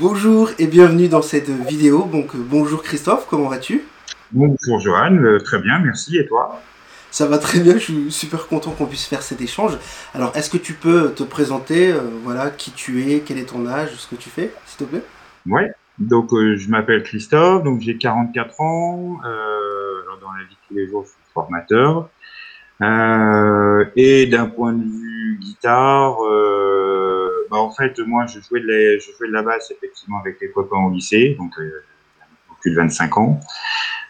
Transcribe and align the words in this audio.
Bonjour 0.00 0.48
et 0.58 0.66
bienvenue 0.66 1.08
dans 1.08 1.20
cette 1.20 1.50
vidéo. 1.50 2.08
Donc 2.10 2.34
bonjour 2.34 2.82
Christophe, 2.82 3.26
comment 3.28 3.50
vas-tu? 3.50 3.82
Bonjour 4.32 4.80
Johan, 4.80 5.14
euh, 5.16 5.38
très 5.40 5.58
bien, 5.58 5.78
merci. 5.78 6.16
Et 6.16 6.24
toi? 6.26 6.58
Ça 7.10 7.26
va 7.26 7.36
très 7.36 7.60
bien, 7.60 7.74
je 7.74 7.80
suis 7.80 8.10
super 8.10 8.46
content 8.46 8.70
qu'on 8.70 8.86
puisse 8.86 9.04
faire 9.04 9.20
cet 9.20 9.42
échange. 9.42 9.76
Alors 10.14 10.34
est-ce 10.34 10.48
que 10.48 10.56
tu 10.56 10.72
peux 10.72 11.12
te 11.12 11.22
présenter, 11.22 11.92
euh, 11.92 12.00
voilà, 12.24 12.48
qui 12.48 12.70
tu 12.70 13.12
es, 13.12 13.20
quel 13.20 13.36
est 13.36 13.50
ton 13.50 13.66
âge, 13.66 13.90
ce 13.94 14.08
que 14.08 14.14
tu 14.14 14.30
fais, 14.30 14.54
s'il 14.64 14.86
te 14.86 14.90
plaît? 14.90 15.04
Ouais, 15.44 15.70
donc 15.98 16.32
euh, 16.32 16.56
je 16.56 16.70
m'appelle 16.70 17.02
Christophe, 17.02 17.62
donc 17.62 17.82
j'ai 17.82 17.98
44 17.98 18.58
ans. 18.62 19.18
dans 19.22 20.32
la 20.32 20.44
vie 20.48 20.54
de 20.54 20.66
tous 20.66 20.74
les 20.76 20.88
jours, 20.88 21.04
je 21.04 21.10
suis 21.10 21.18
formateur. 21.34 22.08
et 23.96 24.26
d'un 24.28 24.46
point 24.46 24.72
de 24.72 24.82
vue 24.82 25.38
guitare, 25.42 26.16
bah, 27.50 27.58
en 27.58 27.70
fait, 27.70 27.98
moi, 27.98 28.26
je 28.26 28.40
jouais, 28.40 28.60
de 28.60 29.32
la, 29.32 29.42
basse 29.42 29.70
effectivement 29.70 30.20
avec 30.20 30.40
les 30.40 30.50
copains 30.50 30.78
au 30.78 30.90
lycée, 30.90 31.34
donc 31.38 31.52
euh, 31.58 31.82
plus 32.60 32.70
de 32.70 32.76
25 32.76 33.18
ans. 33.18 33.40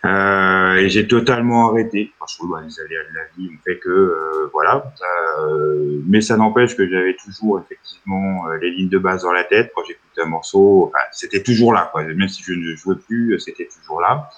Euh, 0.06 0.76
et 0.76 0.88
j'ai 0.88 1.06
totalement 1.06 1.68
arrêté 1.68 2.10
parce 2.18 2.38
que 2.38 2.46
bah, 2.46 2.62
les 2.64 2.80
aléas 2.80 3.02
de 3.10 3.14
la 3.14 3.24
vie 3.36 3.54
ont 3.54 3.58
fait 3.64 3.78
que 3.78 3.90
euh, 3.90 4.48
voilà. 4.52 4.92
Euh, 5.38 6.00
mais 6.06 6.22
ça 6.22 6.36
n'empêche 6.36 6.74
que 6.74 6.88
j'avais 6.88 7.16
toujours 7.22 7.60
effectivement 7.60 8.46
les 8.62 8.70
lignes 8.70 8.88
de 8.88 8.98
base 8.98 9.22
dans 9.22 9.32
la 9.32 9.44
tête 9.44 9.72
quand 9.74 9.82
j'écoutais 9.86 10.22
un 10.22 10.26
morceau. 10.26 10.92
C'était 11.12 11.42
toujours 11.42 11.74
là. 11.74 11.92
Même 11.96 12.28
si 12.28 12.42
je 12.42 12.52
ne 12.52 12.74
jouais 12.76 12.96
plus, 12.96 13.38
c'était 13.40 13.68
toujours 13.68 14.00
là. 14.00 14.30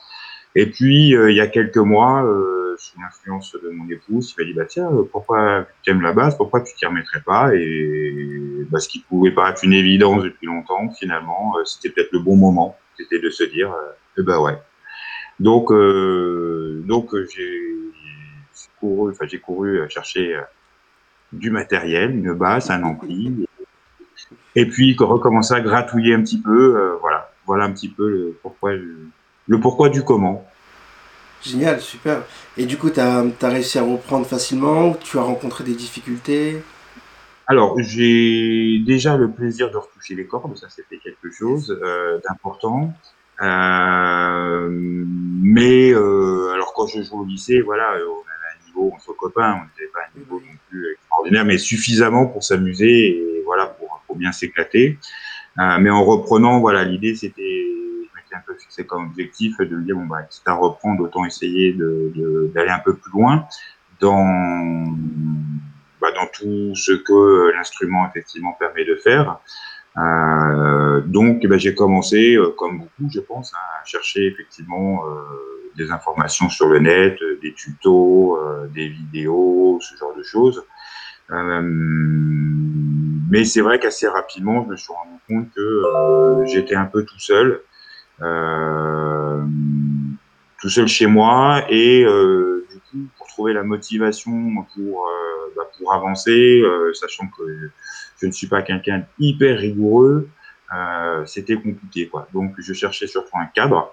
Et 0.54 0.66
puis, 0.66 1.10
il 1.10 1.34
y 1.34 1.40
a 1.40 1.46
quelques 1.46 1.78
mois, 1.78 2.24
sous 2.78 3.00
l'influence 3.00 3.52
de 3.62 3.68
mon 3.70 3.88
épouse, 3.88 4.34
il 4.36 4.42
m'a 4.42 4.46
dit, 4.46 4.54
bah, 4.54 4.64
tiens, 4.64 4.90
euh, 4.92 5.02
pourquoi 5.10 5.66
tu 5.82 5.90
aimes 5.90 6.02
la 6.02 6.12
basse, 6.12 6.36
pourquoi 6.36 6.60
tu 6.60 6.74
t'y 6.74 6.86
remettrais 6.86 7.20
pas 7.20 7.54
Et 7.54 8.66
bah, 8.70 8.78
ce 8.78 8.88
qui 8.88 9.00
pouvait 9.00 9.30
paraître 9.30 9.64
une 9.64 9.72
évidence 9.72 10.22
depuis 10.22 10.46
longtemps, 10.46 10.90
finalement, 10.90 11.54
c'était 11.64 11.90
peut-être 11.90 12.12
le 12.12 12.20
bon 12.20 12.36
moment, 12.36 12.76
c'était 12.96 13.20
de 13.20 13.30
se 13.30 13.44
dire, 13.44 13.74
ben 14.16 14.38
ouais. 14.40 14.58
Donc, 15.40 15.72
donc 15.72 17.14
j'ai 17.34 17.74
couru, 18.78 19.10
enfin 19.10 19.26
j'ai 19.26 19.38
couru 19.38 19.80
chercher 19.88 20.38
du 21.32 21.50
matériel, 21.50 22.14
une 22.14 22.34
basse, 22.34 22.70
un 22.70 22.82
ampli, 22.84 23.46
et 24.54 24.66
puis 24.66 24.94
recommencer 24.98 25.54
à 25.54 25.60
gratouiller 25.60 26.14
un 26.14 26.22
petit 26.22 26.40
peu, 26.40 26.96
voilà, 27.00 27.32
voilà 27.46 27.64
un 27.64 27.72
petit 27.72 27.88
peu 27.88 28.36
pourquoi. 28.42 28.72
Le 29.48 29.60
pourquoi 29.60 29.88
du 29.88 30.04
comment. 30.04 30.46
Génial, 31.44 31.80
super. 31.80 32.22
Et 32.56 32.66
du 32.66 32.76
coup, 32.78 32.90
tu 32.90 33.00
as, 33.00 33.24
réussi 33.42 33.78
à 33.78 33.82
reprendre 33.82 34.26
facilement 34.26 34.94
Tu 34.94 35.18
as 35.18 35.22
rencontré 35.22 35.64
des 35.64 35.74
difficultés? 35.74 36.62
Alors, 37.48 37.76
j'ai 37.80 38.78
déjà 38.86 39.16
le 39.16 39.30
plaisir 39.30 39.70
de 39.70 39.76
retoucher 39.76 40.14
les 40.14 40.26
cordes, 40.26 40.56
ça 40.56 40.68
c'était 40.70 40.98
quelque 40.98 41.30
chose 41.32 41.76
euh, 41.82 42.18
d'important. 42.26 42.94
Euh, 43.42 44.68
mais 44.70 45.92
euh, 45.92 46.52
alors 46.52 46.72
quand 46.74 46.86
je 46.86 47.02
joue 47.02 47.22
au 47.22 47.24
lycée, 47.24 47.60
voilà, 47.60 47.94
on 47.96 47.96
avait 47.96 48.54
un 48.54 48.66
niveau 48.66 48.92
entre 48.94 49.12
copains, 49.14 49.54
on 49.54 49.64
n'était 49.64 49.90
pas 49.92 50.00
un 50.14 50.18
niveau 50.18 50.36
non 50.36 50.56
plus 50.70 50.92
extraordinaire, 50.92 51.44
mais 51.44 51.58
suffisamment 51.58 52.26
pour 52.26 52.44
s'amuser 52.44 53.08
et 53.08 53.42
voilà 53.44 53.66
pour, 53.66 54.00
pour 54.06 54.14
bien 54.14 54.30
s'éclater. 54.30 54.98
mais 55.58 55.90
en 55.90 56.04
reprenant, 56.04 56.60
voilà, 56.60 56.84
l'idée 56.84 57.16
c'était 57.16 57.66
un 58.34 58.42
peu 58.46 58.54
fixé 58.54 58.86
comme 58.86 59.06
objectif 59.06 59.58
de 59.58 59.76
dire 59.80 59.96
bon 59.96 60.06
bah 60.06 60.22
quitte 60.22 60.46
à 60.46 60.54
reprendre 60.54 61.02
autant 61.04 61.24
essayer 61.24 61.72
d'aller 61.74 62.70
un 62.70 62.78
peu 62.78 62.94
plus 62.94 63.10
loin 63.12 63.46
dans 64.00 64.86
bah, 66.00 66.10
dans 66.12 66.26
tout 66.26 66.74
ce 66.74 66.92
que 66.92 67.52
l'instrument 67.54 68.08
effectivement 68.08 68.52
permet 68.58 68.84
de 68.84 68.96
faire. 68.96 69.38
Euh, 69.98 71.00
donc 71.02 71.46
bah, 71.46 71.58
j'ai 71.58 71.74
commencé 71.74 72.34
euh, 72.34 72.48
comme 72.56 72.78
beaucoup 72.78 73.10
je 73.12 73.20
pense 73.20 73.52
hein, 73.54 73.58
à 73.80 73.84
chercher 73.84 74.26
effectivement 74.26 75.04
euh, 75.06 75.10
des 75.76 75.90
informations 75.92 76.48
sur 76.48 76.68
le 76.68 76.80
net, 76.80 77.18
des 77.40 77.52
tutos, 77.54 78.38
des 78.74 78.88
vidéos, 78.88 79.78
ce 79.80 79.96
genre 79.96 80.14
de 80.16 80.22
choses. 80.22 80.64
Mais 83.30 83.44
c'est 83.44 83.60
vrai 83.62 83.78
qu'assez 83.78 84.08
rapidement, 84.08 84.64
je 84.64 84.70
me 84.70 84.76
suis 84.76 84.92
rendu 84.92 85.18
compte 85.28 85.54
que 85.54 86.44
j'étais 86.46 86.74
un 86.74 86.84
peu 86.84 87.04
tout 87.04 87.18
seul 87.18 87.62
tout 90.62 90.68
seul 90.68 90.86
chez 90.86 91.06
moi 91.06 91.64
et 91.68 92.04
euh, 92.04 92.64
du 92.70 92.78
coup 92.78 93.08
pour 93.18 93.26
trouver 93.26 93.52
la 93.52 93.64
motivation 93.64 94.64
pour 94.74 95.06
euh, 95.06 95.52
bah, 95.56 95.64
pour 95.76 95.92
avancer, 95.92 96.62
sachant 96.94 97.26
que 97.26 97.42
je 98.20 98.26
ne 98.26 98.32
suis 98.32 98.46
pas 98.46 98.62
quelqu'un 98.62 99.04
hyper 99.18 99.58
rigoureux, 99.58 100.28
c'était 101.26 101.56
compliqué 101.56 102.08
quoi. 102.08 102.28
Donc 102.32 102.54
je 102.58 102.72
cherchais 102.72 103.06
surtout 103.06 103.36
un 103.36 103.46
cadre. 103.46 103.92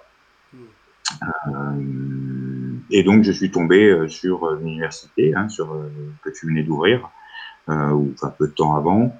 et 2.90 3.02
donc 3.02 3.24
je 3.24 3.32
suis 3.32 3.50
tombé 3.50 4.06
sur 4.08 4.54
l'université, 4.54 5.34
hein, 5.34 5.48
sur 5.48 5.76
que 6.22 6.30
tu 6.30 6.46
venais 6.46 6.62
d'ouvrir, 6.62 7.10
ou 7.68 8.12
enfin 8.14 8.32
peu 8.38 8.46
de 8.46 8.52
temps 8.52 8.76
avant, 8.76 9.12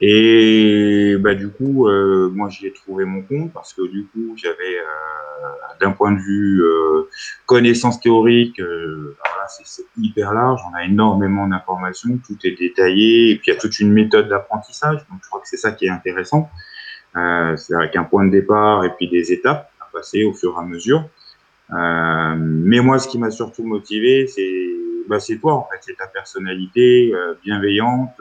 et 0.00 1.16
bah, 1.20 1.34
du 1.34 1.48
coup, 1.48 1.88
euh, 1.88 2.28
moi, 2.30 2.48
j'y 2.48 2.66
ai 2.66 2.72
trouvé 2.72 3.04
mon 3.04 3.22
compte 3.22 3.52
parce 3.52 3.72
que 3.72 3.86
du 3.86 4.06
coup, 4.06 4.34
j'avais, 4.36 4.78
euh, 4.78 5.48
d'un 5.80 5.92
point 5.92 6.12
de 6.12 6.18
vue 6.18 6.62
euh, 6.62 7.08
connaissance 7.46 8.00
théorique, 8.00 8.60
euh, 8.60 9.16
c'est 9.48 9.84
hyper 9.98 10.32
large, 10.32 10.60
on 10.70 10.74
a 10.74 10.84
énormément 10.84 11.46
d'informations, 11.46 12.18
tout 12.26 12.36
est 12.44 12.58
détaillé, 12.58 13.30
et 13.30 13.36
puis 13.36 13.50
il 13.50 13.54
y 13.54 13.56
a 13.56 13.60
toute 13.60 13.78
une 13.78 13.92
méthode 13.92 14.28
d'apprentissage, 14.28 15.06
donc 15.10 15.20
je 15.22 15.28
crois 15.28 15.40
que 15.40 15.48
c'est 15.48 15.58
ça 15.58 15.72
qui 15.72 15.86
est 15.86 15.90
intéressant. 15.90 16.50
Euh, 17.16 17.54
c'est 17.56 17.74
avec 17.74 17.94
un 17.94 18.04
point 18.04 18.24
de 18.24 18.30
départ 18.30 18.84
et 18.84 18.90
puis 18.96 19.08
des 19.08 19.32
étapes 19.32 19.70
à 19.80 19.86
passer 19.92 20.24
au 20.24 20.32
fur 20.32 20.54
et 20.56 20.60
à 20.60 20.66
mesure. 20.66 21.08
Euh, 21.72 22.34
mais 22.36 22.80
moi, 22.80 22.98
ce 22.98 23.06
qui 23.06 23.18
m'a 23.18 23.30
surtout 23.30 23.64
motivé, 23.64 24.26
c'est 24.26 24.66
bah, 25.08 25.18
toi, 25.40 25.54
en 25.54 25.68
fait, 25.70 25.78
c'est 25.82 25.96
ta 25.96 26.06
personnalité 26.06 27.12
bienveillante 27.44 28.18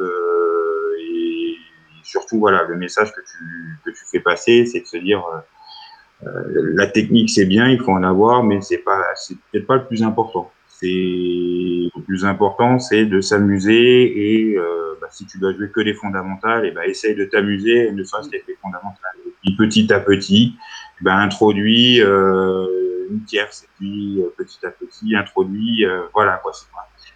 surtout, 2.13 2.38
voilà, 2.38 2.63
le 2.69 2.75
message 2.78 3.12
que 3.12 3.22
tu, 3.22 3.91
que 3.91 3.91
fais 4.12 4.19
passer, 4.19 4.68
c'est 4.68 4.81
de 4.81 4.85
se 4.85 4.97
dire, 4.97 5.24
euh, 5.25 6.28
euh, 6.28 6.72
la 6.75 6.85
technique, 6.85 7.31
c'est 7.31 7.46
bien, 7.46 7.68
il 7.69 7.79
faut 7.79 7.91
en 7.91 8.03
avoir, 8.03 8.44
mais 8.44 8.59
pas, 8.85 9.01
c'est 9.16 9.35
peut-être 9.51 9.66
pas 9.66 9.78
le 9.78 9.85
plus 9.85 10.03
important. 10.03 10.51
Le 10.85 12.01
plus 12.06 12.25
important, 12.25 12.78
c'est 12.78 13.06
de 13.06 13.22
s'amuser 13.22 13.85
et 14.25 14.57
euh, 14.57 14.97
bah, 15.00 15.07
si 15.09 15.25
tu 15.25 15.40
dois 15.40 15.53
jouer 15.53 15.69
que 15.72 15.79
les 15.79 15.94
fondamentales, 15.94 16.66
et 16.66 16.72
bah, 16.72 16.85
essaye 16.85 17.16
de 17.16 17.25
t'amuser, 17.25 17.91
ne 17.91 18.03
serait-ce 18.03 18.30
qu'avec 18.30 18.45
les 18.47 18.57
fondamentales. 18.62 19.18
Et 19.25 19.31
puis 19.41 19.56
petit 19.56 19.91
à 19.94 20.00
petit, 20.01 20.56
bah, 21.01 21.16
introduis 21.16 22.00
une 22.00 23.24
tierce, 23.25 23.63
et 23.63 23.69
puis 23.78 24.22
petit 24.38 24.63
à 24.66 24.72
petit 24.72 25.16
introduis, 25.16 25.85
voilà 26.13 26.40
quoi. 26.44 26.51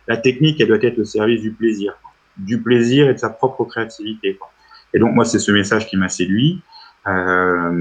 La 0.07 0.15
technique, 0.15 0.61
elle 0.61 0.69
doit 0.69 0.81
être 0.81 0.99
au 0.99 1.05
service 1.05 1.41
du 1.41 1.51
plaisir, 1.51 1.93
du 2.37 2.61
plaisir 2.61 3.09
et 3.09 3.13
de 3.13 3.19
sa 3.19 3.29
propre 3.29 3.65
créativité. 3.65 4.39
Et 4.93 4.99
donc 4.99 5.13
moi, 5.13 5.25
c'est 5.25 5.39
ce 5.39 5.51
message 5.51 5.87
qui 5.87 5.97
m'a 5.97 6.09
séduit, 6.09 6.61
euh, 7.07 7.71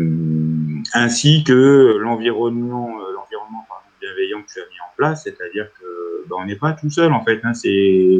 ainsi 0.94 1.44
que 1.44 1.98
l'environnement, 1.98 2.98
euh, 3.00 3.12
l'environnement 3.14 3.66
bienveillant 4.00 4.42
que 4.42 4.52
tu 4.52 4.60
as 4.60 4.64
mis 4.64 4.80
en 4.80 4.90
place, 4.96 5.24
c'est-à-dire 5.24 5.68
que 5.80 6.28
ben, 6.28 6.36
on 6.38 6.44
n'est 6.44 6.56
pas 6.56 6.72
tout 6.72 6.90
seul 6.90 7.12
en 7.12 7.24
fait. 7.24 7.40
Hein, 7.44 7.54
c'est 7.54 8.18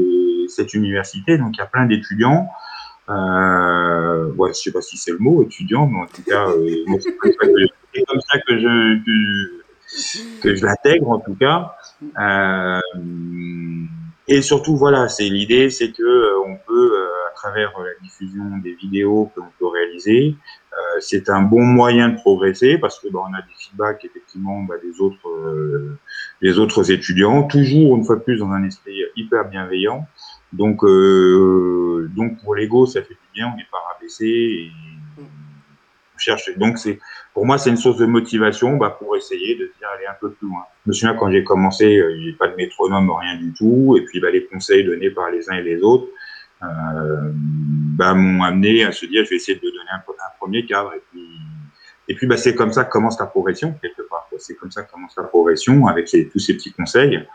cette 0.49 0.75
université, 0.75 1.39
donc 1.39 1.57
il 1.57 1.59
y 1.59 1.63
a 1.63 1.67
plein 1.67 1.87
d'étudiants. 1.87 2.49
Euh, 3.09 4.33
ouais, 4.33 4.51
je 4.51 4.59
sais 4.59 4.73
pas 4.73 4.81
si 4.81 4.97
c'est 4.97 5.13
le 5.13 5.19
mot 5.19 5.45
étudiant, 5.45 5.87
mais 5.87 6.01
en 6.01 6.07
tout 6.07 6.23
cas, 6.23 6.49
euh, 6.49 6.85
c'est 7.01 7.17
comme 8.05 8.21
ça 8.21 8.41
que, 8.41 8.59
je 8.59 10.65
l'intègre 10.65 11.11
en 11.11 11.21
tout 11.21 11.37
cas. 11.37 11.77
Et 14.29 14.43
surtout, 14.43 14.77
voilà, 14.77 15.07
c'est 15.09 15.29
l'idée, 15.29 15.71
c'est 15.71 15.93
que 15.93 16.45
on 16.45 16.57
peut, 16.67 16.96
travers 17.37 17.73
la 17.79 17.95
diffusion 18.03 18.59
des 18.63 18.75
vidéos 18.75 19.31
que 19.35 19.41
l'on 19.41 19.49
peut 19.59 19.67
réaliser, 19.67 20.35
euh, 20.73 20.77
c'est 21.01 21.31
un 21.31 21.43
bon 21.43 21.65
moyen 21.65 22.09
de 22.11 22.17
progresser 22.17 22.79
parce 22.79 22.99
que 22.99 23.09
bah, 23.09 23.21
on 23.29 23.35
a 23.35 23.43
des 23.43 23.55
feedbacks 23.59 24.05
effectivement 24.05 24.63
bah, 24.63 24.75
des 24.83 25.01
autres, 25.01 25.97
des 26.43 26.59
autres 26.59 26.91
étudiants, 26.91 27.45
toujours 27.45 27.97
une 27.97 28.05
fois 28.05 28.17
de 28.17 28.23
plus 28.23 28.39
dans 28.39 28.51
un 28.51 28.65
esprit 28.65 29.01
hyper 29.17 29.49
bienveillant. 29.49 30.07
Donc, 30.53 30.81
donc 32.15 32.43
pour 32.43 32.55
l'ego, 32.55 32.87
ça 32.87 33.03
fait 33.03 33.15
du 33.15 33.29
bien, 33.35 33.51
on 33.53 33.57
n'est 33.57 33.67
pas 33.71 33.79
rabaissé. 33.93 34.27
Et, 34.27 34.71
cherche. 36.19 36.51
Donc, 36.57 36.79
c'est, 36.79 36.99
pour 37.35 37.47
moi, 37.47 37.59
c'est 37.59 37.71
une 37.71 37.77
source 37.77 37.99
de 37.99 38.07
motivation 38.07 38.77
bah, 38.77 38.97
pour 38.99 39.17
essayer 39.17 39.57
de 39.57 39.71
aller 39.95 40.07
un 40.07 40.17
peu 40.21 40.31
plus 40.33 40.49
loin. 40.49 40.65
Je 40.85 40.91
me 40.91 40.93
souviens 40.95 41.15
quand 41.15 41.31
j'ai 41.31 41.45
commencé, 41.45 41.97
euh, 41.97 42.13
il 42.13 42.19
n'y 42.19 42.29
avait 42.29 42.37
pas 42.37 42.49
de 42.49 42.57
métronome, 42.57 43.11
rien 43.11 43.37
du 43.37 43.53
tout. 43.53 43.97
Et 43.99 44.05
puis, 44.05 44.21
bah, 44.21 44.31
les 44.31 44.45
conseils 44.47 44.85
donnés 44.85 45.11
par 45.11 45.31
les 45.31 45.49
uns 45.51 45.55
et 45.55 45.63
les 45.63 45.83
autres 45.83 46.07
euh, 46.07 46.16
bah, 46.61 48.15
m'ont 48.15 48.43
amené 48.43 48.85
à 48.85 48.93
se 48.93 49.07
dire, 49.07 49.25
je 49.25 49.31
vais 49.31 49.37
essayer 49.37 49.57
de 49.57 49.63
donner 49.63 49.91
un, 49.93 50.03
premier 50.39 50.65
cadre. 50.67 50.93
Et 50.95 51.03
puis, 51.11 51.27
et 52.09 52.15
puis 52.15 52.27
bah, 52.27 52.37
c'est 52.37 52.55
comme 52.55 52.73
ça 52.73 52.85
que 52.85 52.91
commence 52.91 53.19
la 53.19 53.27
progression, 53.27 53.75
quelque 53.81 54.03
part. 54.09 54.29
C'est 54.39 54.55
comme 54.55 54.71
ça 54.71 54.83
que 54.83 54.93
commence 54.93 55.17
la 55.17 55.25
progression, 55.25 55.87
avec 55.87 56.11
tous 56.33 56.39
ces 56.39 56.55
petits 56.55 56.73
conseils. 56.73 57.27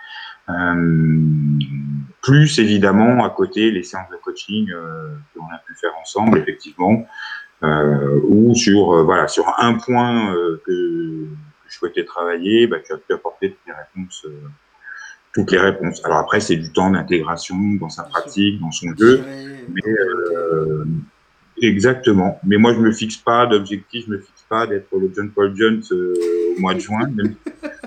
Euh, 0.50 1.30
plus 2.22 2.60
évidemment 2.60 3.24
à 3.24 3.30
côté 3.30 3.72
les 3.72 3.84
séances 3.84 4.10
de 4.10 4.18
coaching 4.18 4.70
euh, 4.72 5.16
que 5.34 5.40
l'on 5.40 5.46
a 5.46 5.60
pu 5.66 5.76
faire 5.76 5.92
ensemble, 6.00 6.38
effectivement, 6.40 7.06
ou 7.64 8.56
sur 8.56 9.04
voilà 9.04 9.28
sur 9.28 9.54
un 9.60 9.76
point 9.76 10.34
que 10.66 11.28
je 11.68 11.78
souhaitais 11.78 12.06
travailler, 12.06 12.66
bah, 12.68 12.78
tu 12.84 12.92
as 12.92 12.98
pu 12.98 13.14
apporter 13.14 13.56
les 13.68 13.74
réponses 13.74 14.26
toutes 15.34 15.52
les 15.52 15.60
réponses. 15.60 16.04
Alors 16.04 16.20
après, 16.20 16.40
c'est 16.40 16.56
du 16.56 16.72
temps 16.72 16.90
d'intégration 16.90 17.56
dans 17.80 17.90
sa 17.90 18.04
pratique, 18.04 18.60
dans 18.60 18.72
son 18.72 18.96
jeu. 18.98 19.24
Mais, 19.70 19.82
euh, 19.92 20.86
exactement. 21.62 22.40
Mais 22.44 22.58
moi, 22.58 22.74
je 22.74 22.80
me 22.80 22.92
fixe 22.92 23.18
pas 23.18 23.46
d'objectif, 23.46 24.06
je 24.08 24.12
me 24.12 24.18
fixe 24.20 24.46
pas 24.50 24.68
d'être 24.68 24.88
le 24.98 25.12
John 25.16 25.32
Paul 25.32 25.56
Jones 25.56 25.82
euh, 25.92 26.14
au 26.58 26.60
mois 26.60 26.74
de 26.74 26.80
juin, 26.80 27.10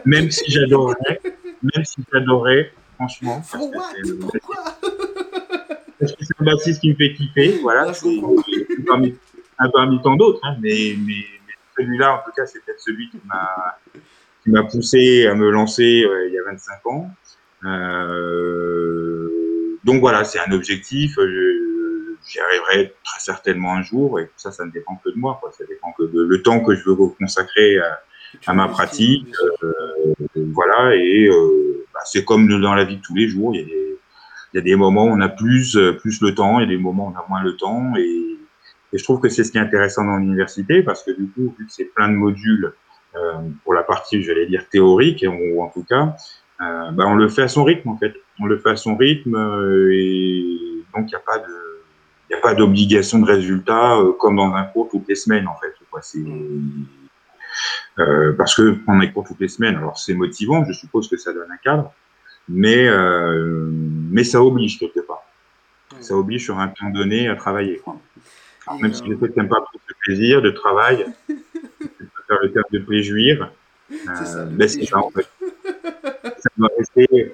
même, 0.05 0.31
si 0.31 0.50
j'adorerais, 0.50 1.20
même 1.62 1.85
si 1.85 2.02
j'adorerais, 2.12 2.73
franchement. 2.94 3.43
Parce 3.50 3.64
que 3.64 4.12
Pourquoi? 4.12 4.64
Parce 6.00 6.12
que 6.12 6.25
c'est 6.25 6.35
un 6.40 6.44
bassiste 6.44 6.81
qui 6.81 6.90
me 6.90 6.94
fait 6.94 7.14
kiffer, 7.14 7.58
voilà. 7.62 7.93
c'est 7.94 8.08
parmi, 8.87 9.14
un 9.58 9.69
parmi 9.70 10.02
tant 10.02 10.17
d'autres, 10.17 10.40
hein, 10.43 10.56
mais, 10.61 10.97
mais, 10.99 11.25
celui-là, 11.76 12.14
en 12.14 12.19
tout 12.25 12.31
cas, 12.37 12.47
c'est 12.47 12.64
peut-être 12.64 12.81
celui 12.81 13.11
qui 13.11 13.19
m'a 13.26 13.79
qui 14.44 14.50
m'a 14.50 14.62
poussé 14.62 15.26
à 15.26 15.35
me 15.35 15.50
lancer 15.50 16.05
euh, 16.05 16.29
il 16.29 16.35
y 16.35 16.38
a 16.38 16.44
25 16.44 16.87
ans. 16.87 17.11
Euh, 17.64 19.29
donc 19.85 20.00
voilà, 20.00 20.23
c'est 20.25 20.38
un 20.38 20.52
objectif. 20.52 21.19
J'y 22.26 22.41
arriverai 22.41 22.94
très 23.05 23.20
certainement 23.20 23.75
un 23.75 23.82
jour, 23.82 24.20
et 24.20 24.31
ça, 24.37 24.50
ça 24.52 24.64
ne 24.64 24.70
dépend 24.70 24.96
que 25.05 25.11
de 25.11 25.17
moi. 25.17 25.38
Quoi. 25.41 25.50
Ça 25.52 25.64
dépend 25.67 25.93
que 25.93 26.05
de 26.05 26.23
le 26.23 26.43
temps 26.43 26.61
que 26.61 26.75
je 26.75 26.85
veux 26.85 26.94
consacrer 27.19 27.79
à, 27.79 28.00
à 28.46 28.55
ma 28.55 28.69
pratique. 28.69 29.26
Euh, 29.62 30.14
voilà, 30.37 30.94
et 30.94 31.26
euh, 31.26 31.85
bah, 31.93 32.00
c'est 32.05 32.25
comme 32.25 32.49
dans 32.61 32.75
la 32.75 32.85
vie 32.85 32.97
de 32.97 33.02
tous 33.02 33.14
les 33.14 33.29
jours. 33.29 33.55
Il 33.55 33.61
y 33.61 33.64
a 33.64 33.67
des, 33.67 33.99
il 34.52 34.56
y 34.56 34.61
a 34.61 34.62
des 34.62 34.76
moments 34.76 35.06
où 35.06 35.11
on 35.11 35.20
a 35.20 35.29
plus, 35.29 35.76
plus 36.00 36.20
le 36.20 36.35
temps, 36.35 36.61
il 36.61 36.62
y 36.62 36.67
a 36.67 36.76
des 36.76 36.82
moments 36.82 37.08
où 37.08 37.14
on 37.14 37.19
a 37.19 37.26
moins 37.29 37.43
le 37.43 37.56
temps. 37.56 37.93
Et, 37.97 38.38
et 38.93 38.99
je 38.99 39.02
trouve 39.02 39.20
que 39.20 39.29
c'est 39.29 39.43
ce 39.43 39.50
qui 39.50 39.58
est 39.58 39.61
intéressant 39.61 40.05
dans 40.05 40.17
l'université, 40.17 40.82
parce 40.82 41.02
que 41.02 41.11
du 41.11 41.29
coup, 41.29 41.55
vu 41.58 41.67
que 41.67 41.73
c'est 41.73 41.87
plein 41.87 42.08
de 42.08 42.14
modules, 42.14 42.67
euh, 42.67 42.70
pour 43.62 43.75
la 43.75 43.82
partie, 43.82 44.22
j'allais 44.22 44.46
dire, 44.46 44.69
théorique, 44.69 45.25
ou 45.28 45.62
en 45.62 45.69
tout 45.69 45.84
cas, 45.84 46.16
euh, 46.61 46.90
bah, 46.93 47.05
on 47.06 47.14
le 47.14 47.28
fait 47.28 47.43
à 47.43 47.49
son 47.49 47.64
rythme 47.64 47.88
en 47.88 47.96
fait. 47.96 48.14
On 48.40 48.46
le 48.46 48.58
fait 48.58 48.70
à 48.70 48.76
son 48.76 48.96
rythme 48.96 49.34
euh, 49.34 49.93
et 49.93 50.84
donc 50.94 51.06
il 51.06 51.08
n'y 51.08 51.14
a 51.14 51.20
pas 51.20 51.38
de 51.38 51.82
il 52.31 52.37
a 52.37 52.40
pas 52.40 52.55
d'obligation 52.55 53.19
de 53.19 53.26
résultat 53.26 53.99
euh, 53.99 54.12
comme 54.12 54.37
dans 54.37 54.52
un 54.55 54.64
cours 54.64 54.88
toutes 54.90 55.08
les 55.08 55.14
semaines 55.14 55.49
en 55.49 55.56
fait. 55.56 55.75
Quoi. 55.90 56.00
Euh, 57.99 58.32
parce 58.32 58.55
que 58.56 58.72
prendre 58.84 59.02
un 59.02 59.06
cours 59.08 59.25
toutes 59.25 59.40
les 59.40 59.49
semaines, 59.49 59.76
alors 59.76 59.99
c'est 59.99 60.14
motivant, 60.14 60.64
je 60.64 60.72
suppose 60.72 61.08
que 61.08 61.16
ça 61.16 61.32
donne 61.32 61.50
un 61.50 61.56
cadre, 61.56 61.93
mais 62.49 62.88
euh, 62.88 63.69
mais 64.11 64.25
ça 64.25 64.43
oblige 64.43 64.78
quelque 64.78 65.00
part. 65.00 65.22
Ça 66.00 66.14
oblige 66.16 66.44
sur 66.44 66.58
un 66.58 66.69
temps 66.69 66.90
donné 66.90 67.28
à 67.28 67.37
travailler. 67.37 67.78
Quoi. 67.78 67.96
même 68.81 68.93
si 68.93 69.05
je 69.06 69.12
sais 69.19 69.28
que 69.28 69.40
pas 69.43 69.61
trop 69.61 69.78
ce 69.88 69.94
plaisir 70.00 70.43
de 70.43 70.50
travail, 70.50 71.06
faire 72.26 72.38
le 72.43 72.53
terme 72.53 72.65
de 72.73 72.79
plaisir. 72.79 73.50
C'est 73.91 74.26
ça, 74.26 74.44
ben 74.44 74.67
c'est 74.67 74.85
ça 74.85 74.99
en 74.99 75.11
fait 75.11 75.26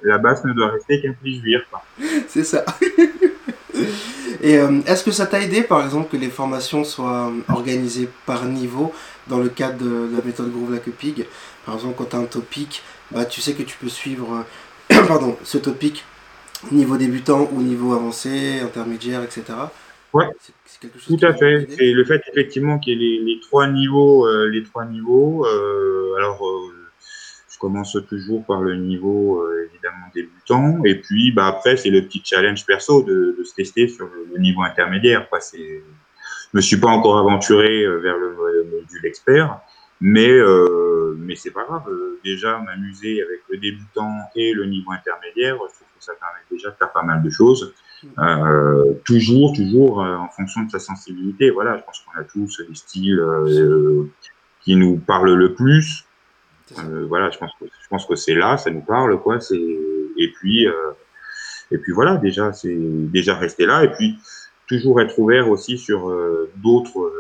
la 0.02 0.18
base 0.18 0.44
ne 0.44 0.52
doit 0.52 0.70
rester 0.70 1.00
qu'un 1.00 1.12
plaisir. 1.12 1.62
C'est 2.28 2.44
ça. 2.44 2.64
Et 4.42 4.58
euh, 4.58 4.80
est-ce 4.86 5.04
que 5.04 5.10
ça 5.10 5.26
t'a 5.26 5.40
aidé, 5.40 5.62
par 5.62 5.84
exemple, 5.84 6.08
que 6.10 6.16
les 6.16 6.30
formations 6.30 6.82
soient 6.82 7.30
organisées 7.48 8.08
par 8.24 8.46
niveau 8.46 8.92
dans 9.26 9.38
le 9.38 9.50
cadre 9.50 9.84
de, 9.84 10.16
la 10.16 10.22
méthode 10.24 10.50
Groove 10.50 10.72
Like 10.72 10.90
Pig? 10.96 11.26
Par 11.66 11.74
exemple, 11.74 11.94
quand 11.98 12.06
tu 12.06 12.16
as 12.16 12.20
un 12.20 12.24
topic, 12.24 12.82
bah, 13.10 13.26
tu 13.26 13.40
sais 13.40 13.52
que 13.52 13.62
tu 13.62 13.76
peux 13.76 13.88
suivre 13.88 14.44
pardon, 15.08 15.36
ce 15.44 15.58
topic 15.58 16.04
niveau 16.72 16.96
débutant 16.96 17.48
ou 17.52 17.62
niveau 17.62 17.94
avancé, 17.94 18.60
intermédiaire, 18.60 19.22
etc. 19.22 19.44
Ouais, 20.12 20.26
tout 21.06 21.18
à 21.22 21.32
fait. 21.34 21.68
C'est 21.70 21.92
le 21.92 22.04
fait 22.04 22.22
effectivement 22.30 22.78
qu'il 22.78 23.00
y 23.00 23.16
ait 23.16 23.20
les, 23.20 23.40
trois 23.40 23.68
niveaux, 23.68 24.26
euh, 24.26 24.48
les 24.48 24.62
trois 24.64 24.84
niveaux. 24.84 25.46
Euh, 25.46 26.14
alors 26.16 26.42
commence 27.60 27.96
toujours 28.08 28.44
par 28.44 28.62
le 28.62 28.74
niveau 28.74 29.42
euh, 29.42 29.68
évidemment 29.70 30.06
débutant 30.12 30.82
et 30.84 30.96
puis 30.96 31.30
bah 31.30 31.46
après 31.46 31.76
c'est 31.76 31.90
le 31.90 32.02
petit 32.02 32.22
challenge 32.24 32.66
perso 32.66 33.02
de, 33.02 33.36
de, 33.38 33.44
se 33.44 33.54
tester 33.54 33.86
sur 33.86 34.08
le 34.32 34.38
niveau 34.40 34.62
intermédiaire 34.62 35.28
quoi 35.28 35.40
c'est 35.40 35.58
je 35.58 36.56
me 36.56 36.60
suis 36.60 36.78
pas 36.78 36.88
encore 36.88 37.18
aventuré 37.18 37.84
euh, 37.84 37.98
vers 37.98 38.16
le 38.16 38.64
module 38.64 39.06
expert 39.06 39.60
mais 40.00 40.30
euh, 40.30 41.14
mais 41.18 41.36
c'est 41.36 41.52
pas 41.52 41.64
grave 41.64 41.84
déjà 42.24 42.58
m'amuser 42.58 43.22
avec 43.22 43.42
le 43.50 43.58
débutant 43.58 44.14
et 44.34 44.52
le 44.54 44.64
niveau 44.64 44.90
intermédiaire 44.92 45.54
je 45.54 45.74
trouve 45.74 45.88
que 45.98 46.04
ça 46.04 46.14
permet 46.14 46.40
déjà 46.50 46.70
de 46.70 46.76
faire 46.76 46.92
pas 46.92 47.02
mal 47.02 47.22
de 47.22 47.30
choses 47.30 47.74
euh, 48.18 48.94
toujours 49.04 49.52
toujours 49.54 49.98
en 49.98 50.28
fonction 50.28 50.62
de 50.62 50.70
sa 50.70 50.78
sensibilité 50.78 51.50
voilà 51.50 51.76
je 51.78 51.82
pense 51.84 52.00
qu'on 52.00 52.20
a 52.20 52.24
tous 52.24 52.60
des 52.68 52.74
styles 52.74 53.22
qui 54.62 54.76
nous 54.76 54.96
parlent 54.96 55.34
le 55.34 55.54
plus 55.54 56.06
euh, 56.78 57.06
voilà, 57.08 57.30
je 57.30 57.38
pense 57.38 57.50
que 57.58 57.66
je 57.66 57.88
pense 57.88 58.06
que 58.06 58.14
c'est 58.14 58.34
là, 58.34 58.56
ça 58.56 58.70
nous 58.70 58.82
parle 58.82 59.20
quoi. 59.20 59.40
C'est 59.40 59.56
et 59.56 60.32
puis 60.32 60.66
euh, 60.66 60.92
et 61.70 61.78
puis 61.78 61.92
voilà, 61.92 62.16
déjà 62.16 62.52
c'est 62.52 62.76
déjà 62.76 63.36
rester 63.36 63.66
là 63.66 63.84
et 63.84 63.90
puis 63.90 64.18
toujours 64.68 65.00
être 65.00 65.18
ouvert 65.18 65.50
aussi 65.50 65.78
sur 65.78 66.08
euh, 66.08 66.50
d'autres 66.56 67.12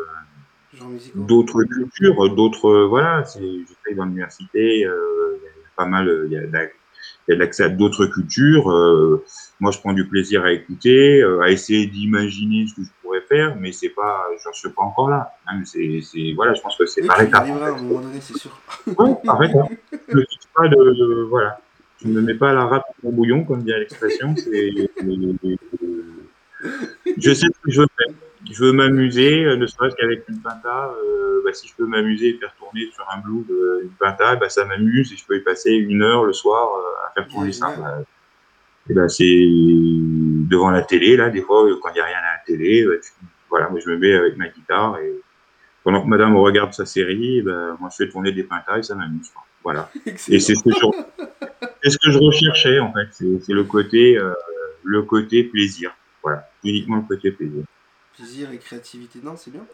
d'autres 1.14 1.64
cultures, 1.64 2.34
d'autres 2.34 2.84
voilà. 2.84 3.24
Je 3.34 3.94
dans 3.94 4.04
l'université, 4.04 4.76
il 4.76 4.80
y 4.82 4.84
a 4.86 4.92
pas 5.76 5.86
mal, 5.86 6.26
il 6.26 6.32
y 6.32 6.36
a 6.36 6.46
l'accès 7.36 7.64
à 7.64 7.68
d'autres 7.68 8.06
cultures. 8.06 8.70
Euh, 8.70 9.24
moi, 9.60 9.70
je 9.72 9.78
prends 9.78 9.92
du 9.92 10.06
plaisir 10.06 10.44
à 10.44 10.52
écouter, 10.52 11.20
euh, 11.20 11.40
à 11.40 11.50
essayer 11.50 11.86
d'imaginer 11.86 12.66
ce 12.66 12.74
que 12.74 12.82
je 12.82 12.90
pourrais 13.02 13.20
faire, 13.22 13.56
mais 13.58 13.72
c'est 13.72 13.90
pas, 13.90 14.26
j'en 14.44 14.52
suis 14.52 14.70
pas 14.70 14.82
encore 14.82 15.10
là. 15.10 15.32
Hein, 15.46 15.62
c'est, 15.64 16.02
voilà, 16.34 16.54
je 16.54 16.60
pense 16.60 16.76
que 16.76 16.86
c'est 16.86 17.06
par 17.06 17.20
étapes. 17.20 17.48
à 17.48 17.66
un 17.66 17.82
moment 17.82 18.00
donné, 18.00 18.20
c'est 18.20 18.36
sûr. 18.36 18.58
Oui, 18.86 19.10
par 19.24 19.42
étapes. 19.42 19.70
Je 20.08 20.16
ne 20.16 20.24
pas 20.54 20.68
de, 20.68 20.76
de, 20.76 21.26
voilà. 21.28 21.60
Je 22.02 22.08
ne 22.08 22.20
mets 22.20 22.34
pas 22.34 22.52
la 22.54 22.64
rate 22.66 22.84
au 23.02 23.10
bouillon, 23.10 23.44
comme 23.44 23.62
dit 23.62 23.70
l'expression. 23.70 24.34
C'est, 24.36 24.70
je 27.18 27.32
sais 27.34 27.46
ce 27.46 27.60
que 27.62 27.70
je 27.70 27.80
veux 27.82 27.86
faire 27.98 28.14
je 28.48 28.64
veux 28.64 28.72
m'amuser, 28.72 29.44
euh, 29.44 29.56
ne 29.56 29.66
serait-ce 29.66 29.94
qu'avec 29.96 30.24
une 30.28 30.40
pinta, 30.40 30.94
euh, 31.04 31.42
bah, 31.44 31.52
si 31.52 31.68
je 31.68 31.74
peux 31.74 31.86
m'amuser 31.86 32.30
et 32.30 32.34
faire 32.34 32.54
tourner 32.56 32.88
sur 32.92 33.06
un 33.12 33.18
blue 33.18 33.44
euh, 33.50 33.82
une 33.82 33.90
pinta, 33.90 34.36
bah, 34.36 34.48
ça 34.48 34.64
m'amuse 34.64 35.12
et 35.12 35.16
je 35.16 35.24
peux 35.26 35.36
y 35.36 35.40
passer 35.40 35.72
une 35.72 36.02
heure 36.02 36.24
le 36.24 36.32
soir 36.32 36.68
euh, 36.74 37.06
à 37.06 37.12
faire 37.12 37.28
tourner 37.28 37.52
ça. 37.52 37.74
Bah, 37.78 37.98
et 38.88 38.94
ben 38.94 39.08
c'est 39.08 39.24
devant 39.26 40.70
la 40.70 40.82
télé 40.82 41.16
là, 41.16 41.28
des 41.28 41.42
fois 41.42 41.68
quand 41.80 41.90
il 41.90 41.94
n'y 41.94 42.00
a 42.00 42.06
rien 42.06 42.16
à 42.16 42.36
la 42.38 42.42
télé, 42.46 42.84
bah, 42.86 42.94
voilà, 43.50 43.68
moi 43.68 43.78
je 43.84 43.90
me 43.90 43.98
mets 43.98 44.14
avec 44.14 44.36
ma 44.36 44.48
guitare 44.48 44.98
et 44.98 45.12
pendant 45.84 46.02
que 46.02 46.08
Madame 46.08 46.36
regarde 46.36 46.72
sa 46.72 46.86
série, 46.86 47.42
ben, 47.42 47.76
moi 47.78 47.90
je 47.92 48.04
fais 48.04 48.10
tourner 48.10 48.32
des 48.32 48.42
pintas 48.42 48.78
et 48.78 48.82
ça 48.82 48.94
m'amuse. 48.94 49.30
Voilà. 49.62 49.90
Et 50.06 50.38
c'est 50.38 50.54
ce 50.54 50.62
que 50.62 50.70
je, 50.70 50.86
c'est 51.82 51.90
ce 51.90 51.98
que 51.98 52.10
je 52.10 52.18
recherchais 52.18 52.80
en 52.80 52.90
fait, 52.94 53.08
c'est 53.12 53.52
le 53.52 53.64
côté 53.64 54.18
le 54.82 55.02
côté 55.02 55.44
plaisir. 55.44 55.94
Voilà, 56.22 56.48
uniquement 56.64 56.96
le 56.96 57.02
côté 57.02 57.30
plaisir 57.30 57.64
plaisir 58.20 58.52
et 58.52 58.58
créativité. 58.58 59.20
Non, 59.22 59.36
c'est 59.36 59.50
bien. 59.50 59.66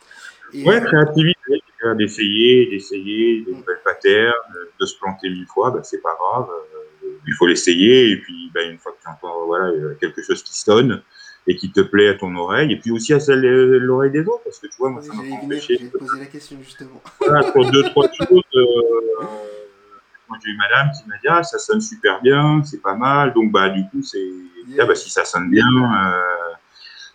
ouais, 0.54 0.80
euh, 0.80 0.84
créativité, 0.84 1.62
d'essayer, 1.98 2.66
d'essayer 2.66 3.40
des 3.42 3.52
mm. 3.52 3.56
nouvelles 3.56 3.82
patterns, 3.84 4.32
de 4.80 4.86
se 4.86 4.96
planter 4.98 5.28
mille 5.28 5.46
fois, 5.46 5.70
ben, 5.70 5.82
c'est 5.82 6.02
pas 6.02 6.16
grave. 6.18 6.48
Euh, 6.50 7.08
il 7.26 7.34
faut 7.34 7.46
l'essayer 7.46 8.10
et 8.10 8.16
puis 8.16 8.50
ben, 8.54 8.70
une 8.70 8.78
fois 8.78 8.92
que 8.92 9.02
tu 9.02 9.08
entends 9.08 9.46
voilà, 9.46 9.72
quelque 10.00 10.22
chose 10.22 10.42
qui 10.42 10.56
sonne 10.56 11.02
et 11.48 11.56
qui 11.56 11.70
te 11.70 11.80
plaît 11.80 12.08
à 12.08 12.14
ton 12.14 12.34
oreille 12.36 12.72
et 12.72 12.76
puis 12.76 12.90
aussi 12.90 13.12
à 13.14 13.20
celle 13.20 13.44
euh, 13.44 13.78
l'oreille 13.78 14.10
des 14.10 14.22
autres 14.22 14.42
parce 14.44 14.58
que 14.58 14.66
tu 14.66 14.76
vois 14.78 14.90
moi 14.90 15.02
ça 15.02 15.12
m'a 15.12 15.22
empêché. 15.22 15.78
Je 15.80 15.86
poser 15.98 16.18
la 16.18 16.26
question 16.26 16.58
justement. 16.62 17.02
Voilà, 17.20 17.50
pour 17.52 17.70
deux 17.70 17.82
trois 17.84 18.08
choses. 18.12 18.42
Euh, 18.54 19.24
moi 20.28 20.38
j'ai 20.44 20.50
eu 20.50 20.56
madame 20.56 20.90
qui 20.92 21.08
m'a 21.08 21.16
dit 21.16 21.28
ah 21.28 21.42
ça 21.42 21.58
sonne 21.58 21.80
super 21.80 22.20
bien, 22.20 22.62
c'est 22.64 22.82
pas 22.82 22.94
mal 22.94 23.32
donc 23.34 23.52
bah 23.52 23.68
du 23.70 23.82
coup 23.88 24.02
c'est 24.02 24.28
ah, 24.78 24.84
bah, 24.84 24.94
si 24.94 25.10
ça 25.10 25.24
sonne 25.24 25.50
bien. 25.50 25.66
Euh, 25.66 26.55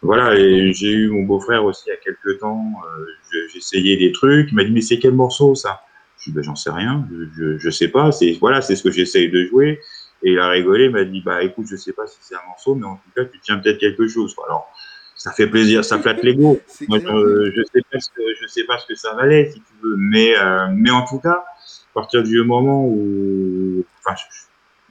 voilà, 0.01 0.35
et 0.35 0.73
j'ai 0.73 0.91
eu 0.91 1.09
mon 1.09 1.23
beau-frère 1.23 1.63
aussi 1.63 1.83
il 1.87 1.89
y 1.91 1.93
a 1.93 1.97
quelques 1.97 2.39
temps. 2.39 2.71
Euh, 2.85 3.05
J'essayais 3.53 3.97
des 3.97 4.11
trucs. 4.11 4.49
Il 4.51 4.55
m'a 4.55 4.63
dit 4.63 4.71
mais 4.71 4.81
c'est 4.81 4.97
quel 4.97 5.13
morceau 5.13 5.53
ça? 5.55 5.81
Je 6.17 6.29
dis 6.29 6.35
ben 6.35 6.43
j'en 6.43 6.55
sais 6.55 6.71
rien, 6.71 7.07
je, 7.37 7.57
je, 7.57 7.69
sais 7.69 7.87
pas. 7.87 8.11
C'est 8.11 8.37
voilà, 8.39 8.61
c'est 8.61 8.75
ce 8.75 8.83
que 8.83 8.91
j'essaye 8.91 9.29
de 9.29 9.45
jouer. 9.45 9.79
Et 10.23 10.31
il 10.31 10.39
a 10.39 10.49
rigolé, 10.49 10.85
il 10.85 10.91
m'a 10.91 11.03
dit 11.03 11.21
bah 11.21 11.43
écoute, 11.43 11.67
je 11.69 11.75
sais 11.75 11.93
pas 11.93 12.07
si 12.07 12.17
c'est 12.21 12.35
un 12.35 12.47
morceau, 12.47 12.75
mais 12.75 12.85
en 12.85 12.95
tout 12.95 13.09
cas 13.15 13.25
tu 13.25 13.39
tiens 13.41 13.57
peut-être 13.57 13.79
quelque 13.79 14.07
chose. 14.07 14.35
Alors 14.45 14.71
ça 15.15 15.31
fait 15.31 15.47
plaisir, 15.47 15.85
ça 15.85 15.99
flatte 15.99 16.23
l'ego. 16.23 16.59
Moi 16.87 16.99
je, 16.99 17.51
je, 17.55 17.61
sais 17.71 17.81
pas 17.91 17.99
ce 17.99 18.09
que 18.09 18.21
je 18.41 18.47
sais 18.47 18.63
pas 18.63 18.79
ce 18.79 18.87
que 18.87 18.95
ça 18.95 19.13
valait 19.13 19.51
si 19.51 19.59
tu 19.59 19.73
veux, 19.83 19.95
mais 19.97 20.33
euh, 20.37 20.67
mais 20.73 20.89
en 20.89 21.05
tout 21.05 21.19
cas, 21.19 21.43
à 21.91 21.93
partir 21.93 22.23
du 22.23 22.43
moment 22.43 22.85
où, 22.85 23.83
enfin, 23.99 24.15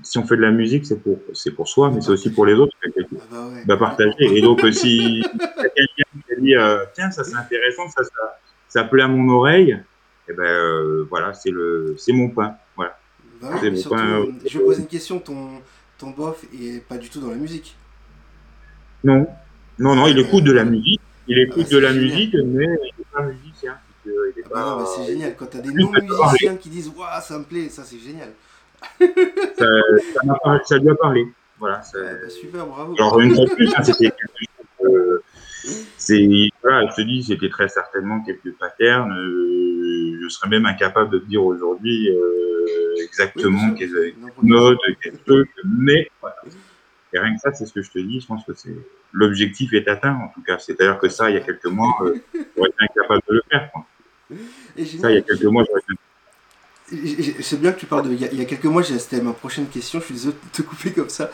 si 0.02 0.18
on 0.18 0.26
fait 0.26 0.36
de 0.36 0.42
la 0.42 0.50
musique, 0.50 0.86
c'est 0.86 1.00
pour, 1.00 1.18
c'est 1.34 1.50
pour 1.50 1.68
soi, 1.68 1.90
mais 1.90 2.00
c'est 2.00 2.10
aussi 2.10 2.30
pour 2.30 2.46
les 2.46 2.54
autres. 2.54 2.74
Ah 2.84 2.90
bah, 3.30 3.48
bah 3.66 3.76
partager. 3.76 4.14
Et 4.20 4.40
donc, 4.40 4.64
euh, 4.64 4.72
si 4.72 5.22
quelqu'un 5.32 6.04
qui 6.12 6.40
dit, 6.40 6.56
euh, 6.56 6.84
tiens, 6.94 7.10
ça 7.10 7.24
c'est 7.24 7.36
intéressant, 7.36 7.88
ça, 7.88 8.02
ça, 8.04 8.38
ça 8.68 8.84
plaît 8.84 9.02
à 9.02 9.08
mon 9.08 9.28
oreille, 9.32 9.70
et 9.70 10.32
eh 10.32 10.32
ben 10.32 10.44
euh, 10.44 11.06
voilà, 11.10 11.34
c'est 11.34 11.50
le, 11.50 11.94
c'est 11.98 12.12
mon 12.12 12.28
pain. 12.30 12.56
Voilà. 12.76 12.96
Bah 13.40 13.48
c'est 13.60 13.70
mon 13.70 13.82
pain. 13.82 14.26
je 14.46 14.58
vais 14.58 14.64
poser 14.64 14.82
une 14.82 14.88
question. 14.88 15.18
Ton, 15.18 15.50
ton 15.98 16.10
bof 16.10 16.44
est 16.54 16.86
pas 16.86 16.98
du 16.98 17.10
tout 17.10 17.20
dans 17.20 17.30
la 17.30 17.36
musique. 17.36 17.76
Non, 19.04 19.26
non, 19.78 19.96
non. 19.96 20.06
Il 20.06 20.18
écoute 20.18 20.44
de 20.44 20.52
la 20.52 20.64
musique. 20.64 21.00
Il 21.26 21.38
écoute 21.38 21.66
ah, 21.68 21.74
de 21.74 21.78
la 21.78 21.92
musique, 21.92 22.34
mais 22.34 22.64
il 22.64 22.92
n'est 22.98 23.04
pas 23.12 23.22
musicien. 23.22 23.76
Ah 24.06 24.48
bah 24.50 24.76
non, 24.78 24.86
c'est 24.86 25.12
génial. 25.12 25.36
Quand 25.36 25.46
tu 25.46 25.58
as 25.58 25.60
des 25.60 25.72
non-musiciens 25.72 26.56
qui 26.56 26.70
disent 26.70 26.90
Waouh, 26.96 27.20
ça 27.22 27.38
me 27.38 27.44
plaît, 27.44 27.68
ça 27.68 27.84
c'est 27.84 27.98
génial. 27.98 28.30
Ça, 29.58 29.66
ça, 30.64 30.78
lui 30.78 30.90
a 30.90 30.94
parlé. 30.94 31.26
Voilà, 31.58 31.82
bah, 31.92 32.28
super, 32.28 32.66
bravo. 32.66 32.96
Genre, 32.96 33.20
une 33.20 33.34
fois 33.34 33.44
de 33.44 33.54
plus, 33.54 33.72
hein, 33.76 33.82
c'était 33.82 34.12
c'est 35.96 36.48
voilà, 36.62 36.88
je 36.90 36.96
te 36.96 37.02
dis, 37.02 37.22
c'était 37.22 37.48
très 37.48 37.68
certainement 37.68 38.22
quelques 38.22 38.52
patterns. 38.58 39.12
Euh, 39.12 40.18
je 40.22 40.28
serais 40.28 40.48
même 40.48 40.66
incapable 40.66 41.10
de 41.10 41.18
te 41.18 41.26
dire 41.26 41.44
aujourd'hui 41.44 42.08
euh, 42.10 43.02
exactement 43.02 43.74
quelle 43.74 44.14
note, 44.42 44.78
quel 45.02 45.18
truc, 45.18 45.50
mais 45.64 46.10
voilà. 46.20 46.36
Et 47.12 47.18
rien 47.18 47.34
que 47.34 47.40
ça, 47.40 47.52
c'est 47.52 47.66
ce 47.66 47.72
que 47.72 47.82
je 47.82 47.90
te 47.90 47.98
dis. 47.98 48.20
Je 48.20 48.26
pense 48.26 48.44
que 48.44 48.54
c'est 48.54 48.74
l'objectif 49.12 49.72
est 49.72 49.88
atteint 49.88 50.14
en 50.14 50.28
tout 50.28 50.42
cas. 50.42 50.58
C'est-à-dire 50.58 50.98
que 50.98 51.08
ça, 51.08 51.30
il 51.30 51.34
y 51.34 51.36
a 51.36 51.40
quelques 51.40 51.66
mois, 51.66 51.96
euh, 52.02 52.14
j'aurais 52.56 52.70
été 52.70 52.78
incapable 52.80 53.22
de 53.28 53.34
le 53.34 53.42
faire. 53.50 53.70
Quoi. 53.72 53.86
ça, 55.00 55.10
il 55.10 55.14
y 55.14 55.18
a 55.18 55.22
quelques 55.22 55.44
mois, 55.44 55.64
j'aurais 55.66 55.80
été 55.80 55.94
c'est 57.42 57.60
bien 57.60 57.72
que 57.72 57.80
tu 57.80 57.86
parles 57.86 58.08
de. 58.08 58.14
Il 58.14 58.38
y 58.38 58.42
a, 58.42 58.44
quelques 58.44 58.64
mois, 58.64 58.82
c'était 58.82 59.20
ma 59.20 59.32
prochaine 59.32 59.66
question. 59.66 60.00
Je 60.00 60.06
suis 60.06 60.14
désolé 60.14 60.34
de 60.34 60.56
te 60.56 60.62
couper 60.62 60.90
comme 60.92 61.08
ça. 61.08 61.30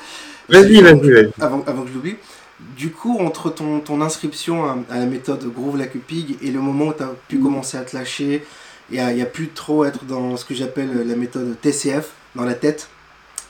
Vas-y, 0.48 0.80
vas-y. 0.80 1.32
Avant, 1.40 1.62
avant 1.66 1.82
que 1.82 1.88
je 1.88 1.94
l'oublie. 1.94 2.16
Du 2.76 2.90
coup, 2.90 3.18
entre 3.18 3.50
ton, 3.50 3.80
ton 3.80 4.00
inscription 4.00 4.64
à, 4.64 4.98
la 4.98 5.06
méthode 5.06 5.44
Groove 5.52 5.76
la 5.76 5.86
Cupig 5.86 6.38
et 6.40 6.50
le 6.50 6.60
moment 6.60 6.86
où 6.86 6.92
tu 6.94 7.02
as 7.02 7.12
pu 7.28 7.38
commencer 7.38 7.76
à 7.76 7.82
te 7.82 7.94
lâcher 7.94 8.46
et 8.92 8.96
il 8.98 9.14
n'y 9.14 9.22
a 9.22 9.26
plus 9.26 9.48
trop 9.48 9.84
être 9.84 10.04
dans 10.04 10.36
ce 10.36 10.44
que 10.44 10.54
j'appelle 10.54 11.06
la 11.06 11.16
méthode 11.16 11.60
TCF, 11.60 12.12
dans 12.34 12.44
la 12.44 12.54
tête, 12.54 12.88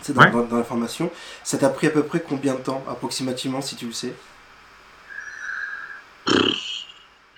c'est 0.03 0.15
dans, 0.15 0.43
dans, 0.43 0.57
la 0.57 0.65
formation, 0.65 1.11
ça 1.45 1.59
t'a 1.59 1.69
pris 1.69 1.87
à 1.87 1.91
peu 1.91 2.03
près 2.03 2.21
combien 2.27 2.55
de 2.55 2.61
temps, 2.61 2.83
approximativement, 2.89 3.61
si 3.61 3.77
tu 3.77 3.87
le 3.87 3.93
sais? 3.93 4.13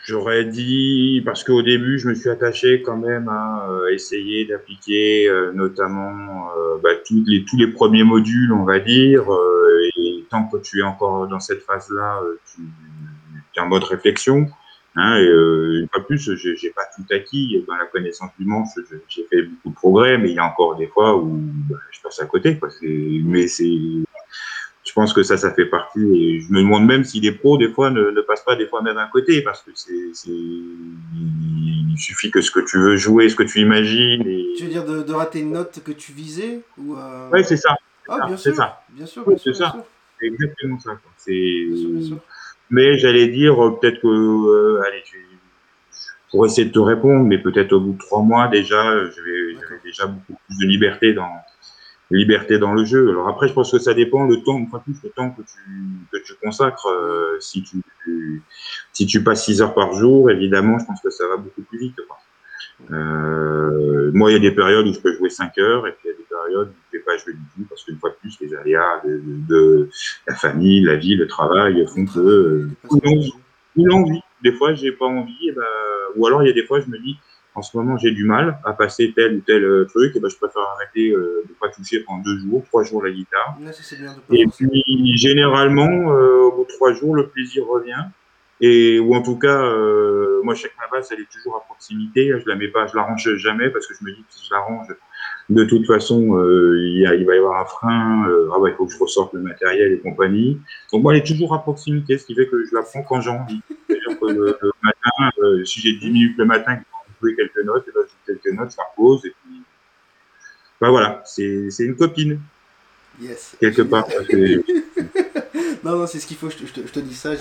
J'aurais 0.08 0.46
dit, 0.46 1.20
parce 1.22 1.44
qu'au 1.44 1.60
début, 1.60 1.98
je 1.98 2.08
me 2.08 2.14
suis 2.14 2.30
attaché 2.30 2.80
quand 2.80 2.96
même 2.96 3.28
à 3.28 3.68
euh, 3.68 3.88
essayer 3.92 4.46
d'appliquer 4.46 5.28
euh, 5.28 5.52
notamment 5.52 6.48
euh, 6.56 6.78
bah, 6.82 6.94
tous, 7.06 7.22
les, 7.26 7.44
tous 7.44 7.58
les 7.58 7.66
premiers 7.66 8.04
modules, 8.04 8.50
on 8.54 8.64
va 8.64 8.78
dire, 8.78 9.26
et 9.98 10.24
tant 10.30 10.48
que 10.48 10.56
tu 10.56 10.78
es 10.78 10.82
encore 10.82 11.28
dans 11.28 11.40
cette 11.40 11.60
phase-là, 11.60 12.22
tu, 12.54 12.62
es 13.54 13.60
en 13.60 13.66
mode 13.66 13.84
réflexion. 13.84 14.46
Hein, 14.96 15.18
et, 15.18 15.26
une 15.26 15.88
fois 15.92 16.06
plus, 16.06 16.34
j'ai 16.36 16.70
pas 16.70 16.86
tout 16.96 17.04
acquis 17.10 17.62
dans 17.68 17.76
la 17.76 17.84
connaissance 17.84 18.30
du 18.38 18.46
manche. 18.46 18.70
J'ai 19.08 19.24
fait 19.24 19.42
beaucoup 19.42 19.68
de 19.68 19.74
progrès, 19.74 20.16
mais 20.16 20.30
il 20.30 20.36
y 20.36 20.38
a 20.38 20.46
encore 20.46 20.76
des 20.76 20.86
fois 20.86 21.18
où 21.18 21.38
bah, 21.68 21.76
je 21.90 22.00
passe 22.00 22.18
à 22.22 22.24
côté. 22.24 22.58
Quoi. 22.58 22.70
Mais 22.80 23.46
c'est 23.46 23.78
je 24.88 24.94
pense 24.94 25.12
que 25.12 25.22
ça, 25.22 25.36
ça 25.36 25.52
fait 25.52 25.66
partie. 25.66 26.00
Et 26.00 26.40
je 26.40 26.50
me 26.50 26.60
demande 26.60 26.86
même 26.86 27.04
si 27.04 27.20
les 27.20 27.32
pros, 27.32 27.58
des 27.58 27.68
fois, 27.68 27.90
ne, 27.90 28.10
ne 28.10 28.20
passent 28.22 28.44
pas 28.44 28.56
des 28.56 28.66
fois 28.66 28.80
même 28.80 28.96
à 28.96 29.06
côté, 29.06 29.42
parce 29.42 29.60
que 29.62 29.70
c'est, 29.74 29.92
il 30.26 31.94
suffit 31.98 32.30
que 32.30 32.40
ce 32.40 32.50
que 32.50 32.60
tu 32.60 32.78
veux 32.78 32.96
jouer, 32.96 33.28
ce 33.28 33.34
que 33.34 33.42
tu 33.42 33.60
imagines. 33.60 34.26
Et... 34.26 34.54
Tu 34.56 34.64
veux 34.64 34.70
dire 34.70 34.86
de, 34.86 35.02
de 35.02 35.12
rater 35.12 35.40
une 35.40 35.52
note 35.52 35.80
que 35.84 35.92
tu 35.92 36.12
visais 36.12 36.62
ou 36.78 36.96
euh... 36.96 37.28
Oui, 37.32 37.44
c'est 37.44 37.58
ça. 37.58 37.76
Ah, 38.08 38.26
bien 38.26 38.36
sûr, 38.38 38.54
ça. 38.54 38.82
bien 38.88 39.04
sûr, 39.04 39.28
bien 39.28 39.36
sûr. 39.36 39.54
C'est 39.54 39.62
ça. 39.62 39.76
C'est 40.18 40.26
exactement 40.26 40.80
ça. 40.80 40.98
C'est... 41.18 41.66
Mais 42.70 42.98
j'allais 42.98 43.28
dire, 43.28 43.62
euh, 43.62 43.78
peut-être 43.78 44.00
que, 44.00 44.08
euh, 44.08 44.82
allez, 44.86 45.02
je 45.04 45.18
pour 46.30 46.44
essayer 46.44 46.66
de 46.66 46.72
te 46.72 46.78
répondre, 46.78 47.24
mais 47.24 47.38
peut-être 47.38 47.72
au 47.72 47.80
bout 47.80 47.92
de 47.94 47.98
trois 47.98 48.20
mois 48.22 48.48
déjà, 48.48 48.84
j'avais 48.84 49.56
déjà 49.82 50.06
beaucoup 50.06 50.38
plus 50.46 50.58
de 50.58 50.66
liberté 50.66 51.14
dans, 51.14 51.30
liberté 52.10 52.58
dans 52.58 52.72
le 52.72 52.84
jeu. 52.84 53.10
Alors 53.10 53.28
après, 53.28 53.48
je 53.48 53.52
pense 53.52 53.70
que 53.70 53.78
ça 53.78 53.94
dépend 53.94 54.24
le 54.24 54.42
temps, 54.42 54.60
enfin 54.60 54.78
plus 54.78 54.96
le 55.02 55.10
temps 55.10 55.30
que 55.30 55.42
tu 55.42 55.60
que 56.12 56.24
tu 56.24 56.34
consacres. 56.42 56.86
Euh, 56.86 57.38
si 57.40 57.62
tu 57.62 57.82
si 58.92 59.06
tu 59.06 59.22
passes 59.22 59.44
6 59.44 59.62
heures 59.62 59.74
par 59.74 59.92
jour, 59.92 60.30
évidemment, 60.30 60.78
je 60.78 60.86
pense 60.86 61.00
que 61.00 61.10
ça 61.10 61.26
va 61.28 61.36
beaucoup 61.36 61.62
plus 61.62 61.78
vite. 61.78 61.96
Quoi. 62.06 62.18
Euh, 62.92 64.10
moi, 64.14 64.30
il 64.30 64.34
y 64.34 64.36
a 64.36 64.40
des 64.40 64.52
périodes 64.52 64.86
où 64.86 64.92
je 64.92 65.00
peux 65.00 65.14
jouer 65.14 65.30
5 65.30 65.58
heures, 65.58 65.86
et 65.86 65.92
puis 65.92 66.06
il 66.06 66.08
y 66.08 66.14
a 66.14 66.16
des 66.16 66.24
périodes 66.24 66.68
où 66.68 66.72
je 66.92 66.96
ne 66.96 67.00
peux 67.00 67.04
pas 67.04 67.16
jouer 67.18 67.34
du 67.34 67.40
tout, 67.54 67.66
parce 67.68 67.84
qu'une 67.84 67.98
fois 67.98 68.10
de 68.10 68.16
plus, 68.16 68.38
les 68.40 68.54
aléas 68.54 69.02
de, 69.04 69.20
de, 69.48 69.88
la 70.26 70.34
famille, 70.34 70.80
la 70.80 70.96
vie, 70.96 71.14
le 71.14 71.26
travail 71.26 71.84
font 71.92 72.06
que 72.06 72.18
euh, 72.18 72.70
ou 73.76 73.86
l'envie. 73.86 74.20
Des 74.42 74.52
fois, 74.52 74.72
j'ai 74.74 74.92
pas 74.92 75.06
envie, 75.06 75.48
et 75.48 75.52
ben, 75.52 75.62
ou 76.16 76.26
alors 76.26 76.42
il 76.42 76.46
y 76.46 76.50
a 76.50 76.54
des 76.54 76.64
fois, 76.64 76.80
je 76.80 76.86
me 76.86 76.98
dis, 76.98 77.18
en 77.58 77.62
ce 77.62 77.76
moment 77.76 77.96
j'ai 77.98 78.12
du 78.12 78.24
mal 78.24 78.58
à 78.64 78.72
passer 78.72 79.12
tel 79.14 79.36
ou 79.36 79.40
tel 79.40 79.64
euh, 79.64 79.84
truc, 79.86 80.14
et 80.14 80.20
ben, 80.20 80.28
je 80.28 80.36
préfère 80.36 80.62
arrêter 80.76 81.10
euh, 81.10 81.42
de 81.48 81.52
pas 81.60 81.68
toucher 81.68 82.00
pendant 82.00 82.22
deux 82.22 82.38
jours, 82.38 82.64
trois 82.66 82.84
jours 82.84 83.02
la 83.02 83.10
guitare. 83.10 83.58
et 84.30 84.46
puis 84.46 85.16
généralement, 85.16 86.12
euh, 86.12 86.44
au 86.44 86.52
bout 86.52 86.64
de 86.64 86.68
trois 86.68 86.92
jours, 86.92 87.14
le 87.16 87.26
plaisir 87.26 87.66
revient. 87.66 88.04
Et 88.60 88.98
ou 88.98 89.14
en 89.14 89.22
tout 89.22 89.38
cas, 89.38 89.60
moi 90.42 90.54
je 90.54 90.62
sais 90.62 90.68
que 90.68 90.74
ma 90.80 90.88
basse 90.90 91.12
elle 91.12 91.20
est 91.20 91.30
toujours 91.30 91.54
à 91.56 91.60
proximité, 91.60 92.32
je 92.40 92.48
la 92.48 92.56
mets 92.56 92.66
pas, 92.66 92.88
je 92.88 92.96
la 92.96 93.02
range 93.04 93.36
jamais 93.36 93.70
parce 93.70 93.86
que 93.86 93.94
je 93.94 94.04
me 94.04 94.10
dis 94.10 94.20
que 94.20 94.32
si 94.32 94.46
je 94.48 94.52
la 94.52 94.60
range, 94.60 94.88
de 95.48 95.64
toute 95.64 95.86
façon, 95.86 96.20
il, 96.74 97.08
il, 97.20 97.24
va 97.24 97.36
y 97.36 97.38
avoir 97.38 97.60
un 97.60 97.64
frein, 97.66 98.24
ah 98.52 98.56
bah, 98.60 98.68
il 98.68 98.74
faut 98.74 98.86
que 98.86 98.92
je 98.92 98.98
ressorte 98.98 99.32
le 99.32 99.42
matériel 99.42 99.92
et 99.92 99.98
compagnie. 100.00 100.60
Donc 100.92 101.04
moi 101.04 101.14
elle 101.14 101.20
est 101.20 101.26
toujours 101.26 101.54
à 101.54 101.62
proximité, 101.62 102.18
ce 102.18 102.26
qui 102.26 102.34
fait 102.34 102.48
que 102.48 102.64
je 102.64 102.74
la 102.74 102.82
prends 102.82 103.04
quand 103.04 103.20
j'ai 103.20 103.30
envie. 103.30 103.60
C'est-à-dire 103.86 104.18
que 104.18 104.26
le, 104.26 104.72
matin, 104.82 105.62
si 105.64 105.80
j'ai 105.80 105.92
10 105.92 106.10
minutes 106.10 106.36
le 106.36 106.44
matin 106.44 106.80
jouer 107.20 107.34
quelques 107.34 107.64
notes, 107.64 107.86
et 107.88 107.92
ben, 107.92 108.06
quelques 108.26 108.56
notes, 108.56 108.70
ça 108.70 108.82
repose, 108.96 109.24
et 109.26 109.30
puis. 109.30 109.62
Ben 110.80 110.90
voilà, 110.90 111.22
c'est 111.24 111.68
une 111.80 111.96
copine. 111.96 112.40
Yes. 113.20 113.56
Quelque 113.58 113.82
part. 113.82 114.06
non, 115.84 115.98
non, 115.98 116.06
c'est 116.06 116.20
ce 116.20 116.26
qu'il 116.26 116.36
faut, 116.36 116.50
je 116.50 116.56
te, 116.56 116.86
je, 116.86 116.92
te, 116.92 117.00
dis 117.00 117.16
ça, 117.16 117.32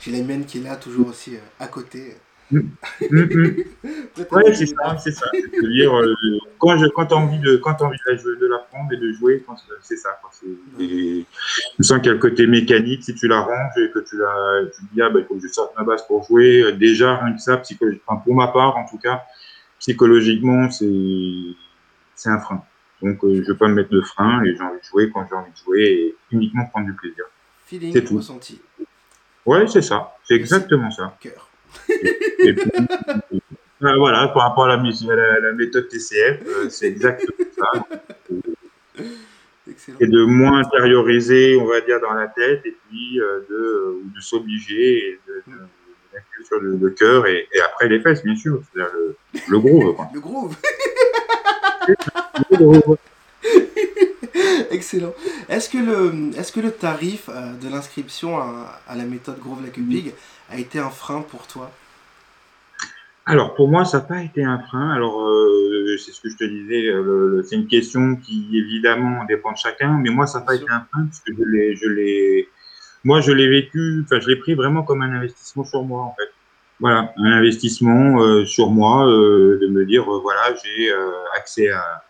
j'ai 0.00 0.10
la 0.10 0.22
mienne 0.22 0.44
qui 0.44 0.58
est 0.58 0.62
là, 0.62 0.76
toujours 0.76 1.08
aussi 1.08 1.36
euh, 1.36 1.40
à 1.60 1.68
côté. 1.68 2.16
Mm. 2.50 2.58
Mm, 3.10 3.20
mm. 3.20 3.64
ouais, 4.32 4.54
c'est 4.54 4.66
ça, 4.66 4.96
c'est 4.98 5.12
ça. 5.12 5.26
dire, 5.62 5.96
euh, 5.96 6.14
quand, 6.58 6.76
je, 6.78 6.86
quand 6.86 7.06
tu 7.06 7.14
as 7.14 7.16
envie 7.16 7.38
de, 7.38 7.56
quand 7.56 7.80
envie 7.80 7.98
de, 8.08 8.34
de 8.34 8.46
l'apprendre 8.46 8.92
et 8.92 8.96
de 8.96 9.12
jouer, 9.12 9.44
c'est 9.82 9.96
ça. 9.96 10.20
je 10.80 11.24
sens 11.80 11.98
qu'il 11.98 12.06
y 12.06 12.10
a 12.10 12.14
le 12.14 12.18
côté 12.18 12.46
mécanique, 12.46 13.04
si 13.04 13.14
tu 13.14 13.28
la 13.28 13.40
ranges 13.40 13.78
et 13.78 13.90
que 13.90 14.00
tu 14.00 14.18
la, 14.18 14.62
tu 14.74 14.82
dis, 14.92 15.00
ah, 15.00 15.10
bah, 15.10 15.20
il 15.20 15.26
faut 15.26 15.34
que 15.36 15.42
je 15.42 15.48
sorte 15.48 15.76
ma 15.76 15.84
base 15.84 16.04
pour 16.06 16.24
jouer, 16.24 16.62
euh, 16.62 16.72
déjà, 16.72 17.16
rien 17.16 17.34
que 17.34 17.40
ça, 17.40 17.56
psychologiquement, 17.58 18.16
pour 18.16 18.34
ma 18.34 18.48
part, 18.48 18.76
en 18.76 18.86
tout 18.88 18.98
cas, 18.98 19.22
psychologiquement, 19.78 20.68
c'est 20.70 22.28
un 22.28 22.40
frein. 22.40 22.64
Donc, 23.00 23.24
euh, 23.24 23.34
je 23.34 23.40
ne 23.40 23.46
vais 23.46 23.58
pas 23.58 23.68
me 23.68 23.74
mettre 23.74 23.90
de 23.90 24.00
frein 24.00 24.42
et 24.44 24.54
j'ai 24.54 24.62
envie 24.62 24.78
de 24.78 24.84
jouer 24.84 25.10
quand 25.10 25.24
j'ai 25.28 25.34
envie 25.34 25.52
de 25.52 25.56
jouer 25.56 25.82
et 25.82 26.16
uniquement 26.32 26.66
prendre 26.66 26.86
du 26.86 26.94
plaisir. 26.94 27.24
C'est 27.66 28.04
tout. 28.04 28.16
Ressenti. 28.16 28.60
Ouais, 29.46 29.66
c'est 29.68 29.82
ça. 29.82 30.16
C'est 30.24 30.34
exactement 30.34 30.90
ça. 30.90 31.16
Cœur. 31.20 31.49
Euh, 33.82 33.96
voilà, 33.96 34.28
par 34.28 34.42
rapport 34.42 34.64
à 34.64 34.76
la, 34.76 34.76
la, 34.76 35.52
méthode 35.52 35.88
TCF, 35.88 36.40
euh, 36.46 36.68
c'est 36.68 36.88
exactement 36.88 37.46
ça. 37.56 37.86
Et 40.00 40.06
de 40.06 40.24
moins 40.24 40.58
intérioriser, 40.60 41.56
on 41.56 41.64
va 41.64 41.80
dire, 41.80 41.98
dans 42.00 42.12
la 42.12 42.26
tête, 42.26 42.60
et 42.66 42.76
puis 42.88 43.18
euh, 43.20 43.40
de, 43.48 44.02
de 44.14 44.20
s'obliger, 44.20 45.18
de, 45.26 45.50
de, 45.50 45.58
sur 46.44 46.60
le, 46.60 46.90
cœur, 46.90 47.26
et, 47.26 47.48
après 47.64 47.88
les 47.88 48.00
fesses, 48.00 48.22
bien 48.22 48.36
sûr, 48.36 48.60
c'est-à-dire 48.70 48.92
le, 48.94 49.16
le 49.48 49.58
groove. 49.58 49.96
Le 50.12 50.20
groove. 50.20 50.56
le 52.50 52.56
groove. 52.56 52.98
Excellent. 54.70 55.14
Est-ce 55.48 55.70
que, 55.70 55.78
le, 55.78 56.38
est 56.38 56.52
que 56.52 56.60
le 56.60 56.70
tarif 56.70 57.30
de 57.30 57.68
l'inscription 57.70 58.38
à, 58.38 58.78
à, 58.86 58.94
la 58.94 59.04
méthode 59.04 59.38
Groove 59.38 59.62
la 59.64 59.70
Big 59.70 60.12
a 60.50 60.58
été 60.58 60.78
un 60.78 60.90
frein 60.90 61.22
pour 61.22 61.46
toi? 61.46 61.70
Alors 63.26 63.54
pour 63.54 63.68
moi, 63.68 63.84
ça 63.84 63.98
n'a 63.98 64.04
pas 64.04 64.22
été 64.22 64.42
un 64.42 64.58
frein. 64.58 64.90
Alors 64.90 65.20
euh, 65.22 65.96
c'est 65.98 66.12
ce 66.12 66.20
que 66.20 66.30
je 66.30 66.36
te 66.36 66.44
disais, 66.44 66.88
euh, 66.88 67.42
c'est 67.42 67.56
une 67.56 67.68
question 67.68 68.16
qui 68.16 68.48
évidemment 68.52 69.24
dépend 69.24 69.52
de 69.52 69.56
chacun, 69.56 69.98
mais 69.98 70.10
moi 70.10 70.26
ça 70.26 70.40
n'a 70.40 70.46
pas 70.46 70.54
été 70.54 70.64
un 70.68 70.86
frein 70.90 71.06
parce 71.06 71.20
que 71.20 71.32
je 71.38 71.44
l'ai, 71.44 71.76
je 71.76 71.88
l'ai, 71.88 72.48
moi 73.04 73.20
je 73.20 73.32
l'ai 73.32 73.48
vécu, 73.48 74.02
enfin 74.04 74.20
je 74.20 74.28
l'ai 74.28 74.36
pris 74.36 74.54
vraiment 74.54 74.82
comme 74.82 75.02
un 75.02 75.12
investissement 75.12 75.64
sur 75.64 75.84
moi 75.84 76.02
en 76.02 76.14
fait. 76.18 76.30
Voilà, 76.80 77.12
un 77.18 77.32
investissement 77.32 78.22
euh, 78.22 78.46
sur 78.46 78.70
moi, 78.70 79.06
de 79.06 79.68
me 79.68 79.84
dire 79.84 80.04
voilà 80.04 80.54
j'ai 80.64 80.90
accès 81.36 81.70
à, 81.70 82.02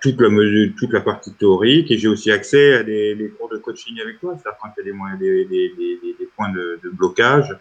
toute 0.00 0.20
la 0.20 0.28
toute 0.76 0.92
la 0.92 1.00
partie 1.00 1.32
théorique 1.34 1.90
et 1.90 1.98
j'ai 1.98 2.08
aussi 2.08 2.30
accès 2.30 2.74
à 2.74 2.82
des, 2.82 3.14
des, 3.14 3.28
cours 3.30 3.48
de 3.48 3.58
coaching 3.58 4.00
avec 4.00 4.18
toi, 4.20 4.34
c'est-à-dire 4.36 4.58
quand 4.60 4.68
y 4.76 5.14
a 5.14 5.16
des, 5.16 5.44
des, 5.44 5.72
des, 6.18 6.28
points 6.36 6.50
de, 6.50 6.80
de 6.82 6.90
blocage 6.90 7.56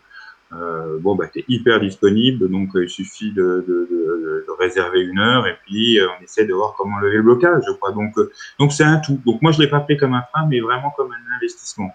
euh, 0.53 0.97
bon, 0.99 1.15
bah, 1.15 1.27
tu 1.27 1.39
es 1.39 1.45
hyper 1.49 1.79
disponible, 1.81 2.49
donc 2.49 2.75
euh, 2.75 2.85
il 2.85 2.89
suffit 2.89 3.31
de, 3.31 3.65
de, 3.67 3.87
de, 3.91 4.45
de, 4.47 4.51
réserver 4.57 5.01
une 5.01 5.19
heure 5.19 5.45
et 5.45 5.57
puis 5.65 5.99
euh, 5.99 6.07
on 6.17 6.23
essaie 6.23 6.45
de 6.45 6.53
voir 6.53 6.73
comment 6.77 6.99
lever 6.99 7.17
le 7.17 7.23
blocage. 7.23 7.65
Quoi. 7.81 7.91
Donc, 7.91 8.15
donc 8.57 8.71
c'est 8.71 8.83
un 8.83 8.97
tout. 8.97 9.19
Donc 9.25 9.41
moi, 9.41 9.51
je 9.51 9.59
l'ai 9.59 9.67
pas 9.67 9.81
fait 9.81 9.97
comme 9.97 10.13
un 10.13 10.23
frein, 10.33 10.47
mais 10.47 10.61
vraiment 10.61 10.91
comme 10.95 11.11
un 11.11 11.35
investissement. 11.35 11.93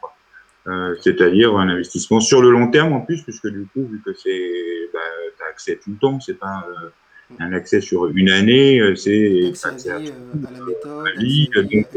Euh, 0.69 0.95
c'est-à-dire 1.01 1.57
un 1.57 1.69
investissement 1.69 2.21
sur 2.21 2.43
le 2.43 2.51
long 2.51 2.71
terme 2.71 2.93
en 2.93 3.01
plus, 3.01 3.23
puisque 3.23 3.49
du 3.49 3.67
coup, 3.73 3.87
vu 3.91 4.01
que 4.05 4.13
c'est, 4.13 4.91
bah, 4.93 5.01
as 5.47 5.51
accès 5.51 5.81
tout 5.83 5.91
le 5.91 5.97
temps, 5.97 6.21
c'est 6.21 6.39
pas 6.39 6.65
un 7.39 7.53
accès 7.53 7.81
sur 7.81 8.07
une 8.09 8.31
année, 8.31 8.81
c'est 8.97 9.49
accès 9.49 9.91
à, 9.91 9.97
à, 9.97 9.99
la 9.99 10.65
méthode, 10.65 11.07
à 11.57 11.63
donc, 11.63 11.89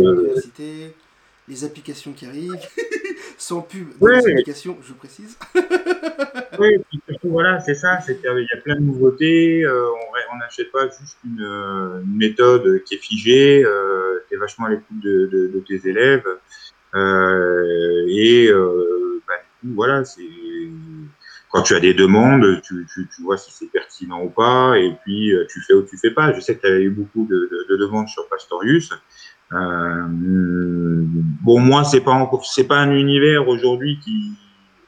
les 1.47 1.63
applications 1.63 2.11
qui 2.13 2.25
arrivent. 2.25 2.57
sans 3.37 3.61
pub, 3.61 3.87
ouais. 4.01 4.21
je 4.23 4.93
précise. 4.93 5.37
oui, 6.59 6.77
voilà, 7.23 7.59
c'est 7.59 7.75
ça, 7.75 7.99
c'est 8.01 8.15
qu'il 8.19 8.25
y 8.25 8.57
a 8.57 8.61
plein 8.61 8.75
de 8.75 8.81
nouveautés, 8.81 9.63
euh, 9.63 9.87
on 10.33 10.37
n'achète 10.37 10.71
pas 10.71 10.87
juste 10.87 11.17
une, 11.25 12.03
méthode 12.15 12.83
qui 12.83 12.95
est 12.95 12.99
figée, 12.99 13.63
euh, 13.63 14.23
qui 14.27 14.35
est 14.35 14.37
vachement 14.37 14.65
à 14.67 14.69
l'écoute 14.69 14.99
de, 15.01 15.27
de, 15.53 15.63
tes 15.67 15.87
élèves, 15.87 16.25
euh, 16.95 18.05
et 18.07 18.47
euh, 18.49 19.21
bah, 19.27 19.33
du 19.63 19.69
coup, 19.69 19.75
voilà, 19.75 20.05
c'est 20.05 20.23
quand 21.55 21.61
tu 21.61 21.73
as 21.73 21.79
des 21.79 21.93
demandes, 21.93 22.59
tu, 22.63 22.85
tu, 22.93 23.07
tu 23.07 23.21
vois 23.21 23.37
si 23.37 23.49
c'est 23.49 23.71
pertinent 23.71 24.21
ou 24.21 24.29
pas, 24.29 24.77
et 24.77 24.93
puis 25.03 25.31
euh, 25.31 25.45
tu 25.49 25.61
fais 25.61 25.73
ou 25.73 25.83
tu 25.83 25.97
fais 25.97 26.11
pas. 26.11 26.33
Je 26.33 26.41
sais 26.41 26.57
que 26.57 26.67
tu 26.67 26.67
as 26.67 26.81
eu 26.81 26.89
beaucoup 26.89 27.25
de, 27.25 27.49
de, 27.49 27.65
de, 27.69 27.77
demandes 27.77 28.09
sur 28.09 28.27
Pastorius. 28.27 28.91
Euh, 29.53 30.03
bon, 30.09 31.61
moi, 31.61 31.85
c'est 31.85 32.01
pas 32.01 32.29
c'est 32.43 32.65
pas 32.67 32.79
un 32.79 32.91
univers 32.91 33.47
aujourd'hui 33.47 33.97
qui, 34.03 34.33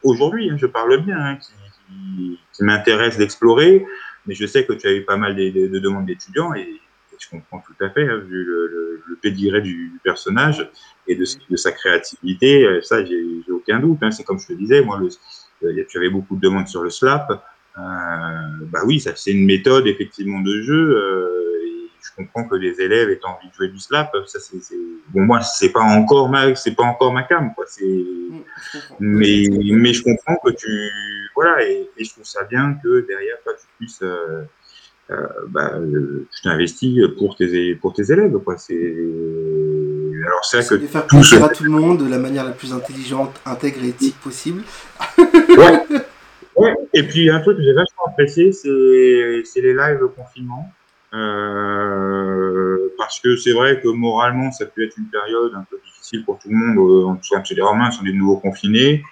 aujourd'hui, 0.03 0.49
hein, 0.49 0.57
je 0.57 0.65
parle 0.65 0.97
bien, 1.05 1.17
hein, 1.17 1.37
qui, 1.37 2.37
qui, 2.51 2.63
m'intéresse 2.65 3.17
d'explorer, 3.17 3.85
mais 4.25 4.35
je 4.35 4.45
sais 4.45 4.65
que 4.65 4.73
tu 4.73 4.87
as 4.87 4.91
eu 4.91 5.05
pas 5.05 5.15
mal 5.15 5.37
de, 5.37 5.67
de 5.69 5.79
demandes 5.79 6.05
d'étudiants 6.05 6.53
et, 6.53 6.81
je 7.19 7.29
comprends 7.29 7.63
tout 7.65 7.83
à 7.83 7.89
fait, 7.89 8.07
hein, 8.07 8.17
vu 8.17 8.43
le, 8.43 8.67
le, 8.67 9.03
le 9.07 9.15
pédigré 9.15 9.61
du, 9.61 9.99
personnage 10.03 10.69
et 11.07 11.15
de, 11.15 11.25
sa 11.55 11.71
créativité, 11.71 12.63
euh, 12.63 12.81
ça, 12.81 13.03
j'ai 13.03 13.23
aucun 13.49 13.79
doute. 13.79 13.97
Hein. 14.01 14.11
C'est 14.11 14.23
comme 14.23 14.39
je 14.39 14.47
te 14.47 14.53
disais, 14.53 14.83
moi, 14.83 14.99
le, 14.99 15.09
tu 15.59 15.97
avais 15.97 16.09
beaucoup 16.09 16.35
de 16.35 16.41
demandes 16.41 16.67
sur 16.67 16.83
le 16.83 16.89
slap. 16.89 17.31
Euh, 17.77 17.81
bah 18.71 18.79
oui, 18.85 18.99
ça 18.99 19.11
c'est 19.15 19.31
une 19.31 19.45
méthode 19.45 19.87
effectivement 19.87 20.41
de 20.41 20.61
jeu. 20.61 20.97
Euh, 20.97 21.37
je 22.01 22.23
comprends 22.23 22.43
que 22.45 22.55
les 22.55 22.79
élèves 22.81 23.09
aient 23.09 23.19
envie 23.23 23.49
de 23.49 23.53
jouer 23.53 23.67
du 23.69 23.79
slap. 23.79 24.15
Ça, 24.27 24.39
c'est, 24.39 24.75
bon, 25.09 25.21
moi, 25.21 25.41
c'est 25.41 25.69
pas 25.69 25.81
encore 25.81 26.29
ma, 26.29 26.55
c'est 26.55 26.75
pas 26.75 26.83
encore 26.83 27.11
ma 27.13 27.23
cam, 27.23 27.53
quoi. 27.53 27.65
C'est, 27.67 28.05
mais, 28.99 29.45
mais 29.49 29.93
je 29.93 30.03
comprends 30.03 30.37
que 30.43 30.51
tu, 30.51 30.91
voilà, 31.35 31.63
et, 31.63 31.89
et, 31.97 32.03
je 32.03 32.11
trouve 32.11 32.25
ça 32.25 32.43
bien 32.43 32.77
que 32.81 33.05
derrière 33.07 33.35
toi, 33.43 33.53
tu 33.59 33.67
puisses, 33.77 34.01
euh, 34.03 34.43
euh, 35.09 35.27
bah, 35.47 35.73
tu 35.79 36.41
t'investis 36.43 36.99
pour 37.17 37.35
tes, 37.35 37.75
pour 37.75 37.93
tes 37.93 38.11
élèves, 38.11 38.37
quoi. 38.39 38.57
C'est, 38.57 38.95
alors 40.25 40.43
c'est 40.43 40.67
que 40.67 40.75
de 40.75 40.87
faire 40.87 41.07
plaisir 41.07 41.43
à 41.43 41.49
tout 41.49 41.63
le 41.63 41.69
monde 41.69 42.03
de 42.03 42.09
la 42.09 42.17
manière 42.17 42.43
la 42.43 42.51
plus 42.51 42.73
intelligente, 42.73 43.39
intègre 43.45 43.83
et 43.83 43.89
éthique 43.89 44.19
possible. 44.19 44.63
ouais. 46.55 46.73
Et 46.93 47.03
puis 47.03 47.29
un 47.29 47.39
truc 47.39 47.57
que 47.57 47.63
j'ai 47.63 47.73
vachement 47.73 48.05
apprécié, 48.07 48.51
c'est 48.51 49.61
les 49.61 49.73
lives 49.73 50.07
confinement. 50.15 50.71
Euh, 51.13 52.89
parce 52.97 53.19
que 53.19 53.37
c'est 53.37 53.53
vrai 53.53 53.79
que 53.81 53.87
moralement, 53.87 54.51
ça 54.51 54.65
peut 54.65 54.83
être 54.83 54.97
une 54.97 55.09
période 55.09 55.53
un 55.55 55.65
peu 55.69 55.79
difficile 55.85 56.25
pour 56.25 56.37
tout 56.39 56.49
le 56.49 56.55
monde. 56.55 56.77
Euh, 56.77 57.05
en 57.07 57.15
tout 57.15 57.29
cas, 57.31 57.43
chez 57.43 57.55
les 57.55 57.61
Romains, 57.61 57.91
sont 57.91 58.03
des 58.03 58.13
nouveaux 58.13 58.37
confinés. 58.37 59.03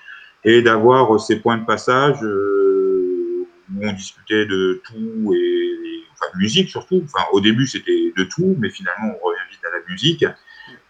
Et 0.44 0.62
d'avoir 0.62 1.20
ces 1.20 1.38
points 1.38 1.58
de 1.58 1.66
passage 1.66 2.22
euh, 2.22 3.48
où 3.74 3.88
on 3.88 3.94
discutait 3.94 4.46
de 4.46 4.82
tout 4.86 5.34
et, 5.34 5.38
et 5.38 6.34
de 6.34 6.38
musique 6.38 6.70
surtout. 6.70 7.02
Enfin, 7.04 7.26
au 7.32 7.42
début, 7.42 7.66
c'était 7.66 8.14
de 8.16 8.24
tout, 8.26 8.56
mais 8.60 8.70
finalement, 8.70 9.16
on 9.16 9.28
revient 9.28 9.40
vite 9.50 9.62
à 9.66 9.76
la 9.76 9.84
musique. 9.90 10.26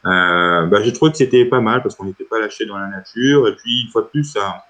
Bah, 0.04 0.84
j'ai 0.84 0.92
trouvé 0.92 1.12
que 1.12 1.18
c'était 1.18 1.46
pas 1.46 1.62
mal 1.62 1.82
parce 1.82 1.96
qu'on 1.96 2.06
n'était 2.06 2.26
pas 2.26 2.40
lâché 2.40 2.66
dans 2.66 2.78
la 2.78 2.88
nature. 2.88 3.48
Et 3.48 3.56
puis, 3.56 3.84
une 3.84 3.92
fois 3.92 4.02
de 4.02 4.08
plus, 4.08 4.26
ça, 4.26 4.66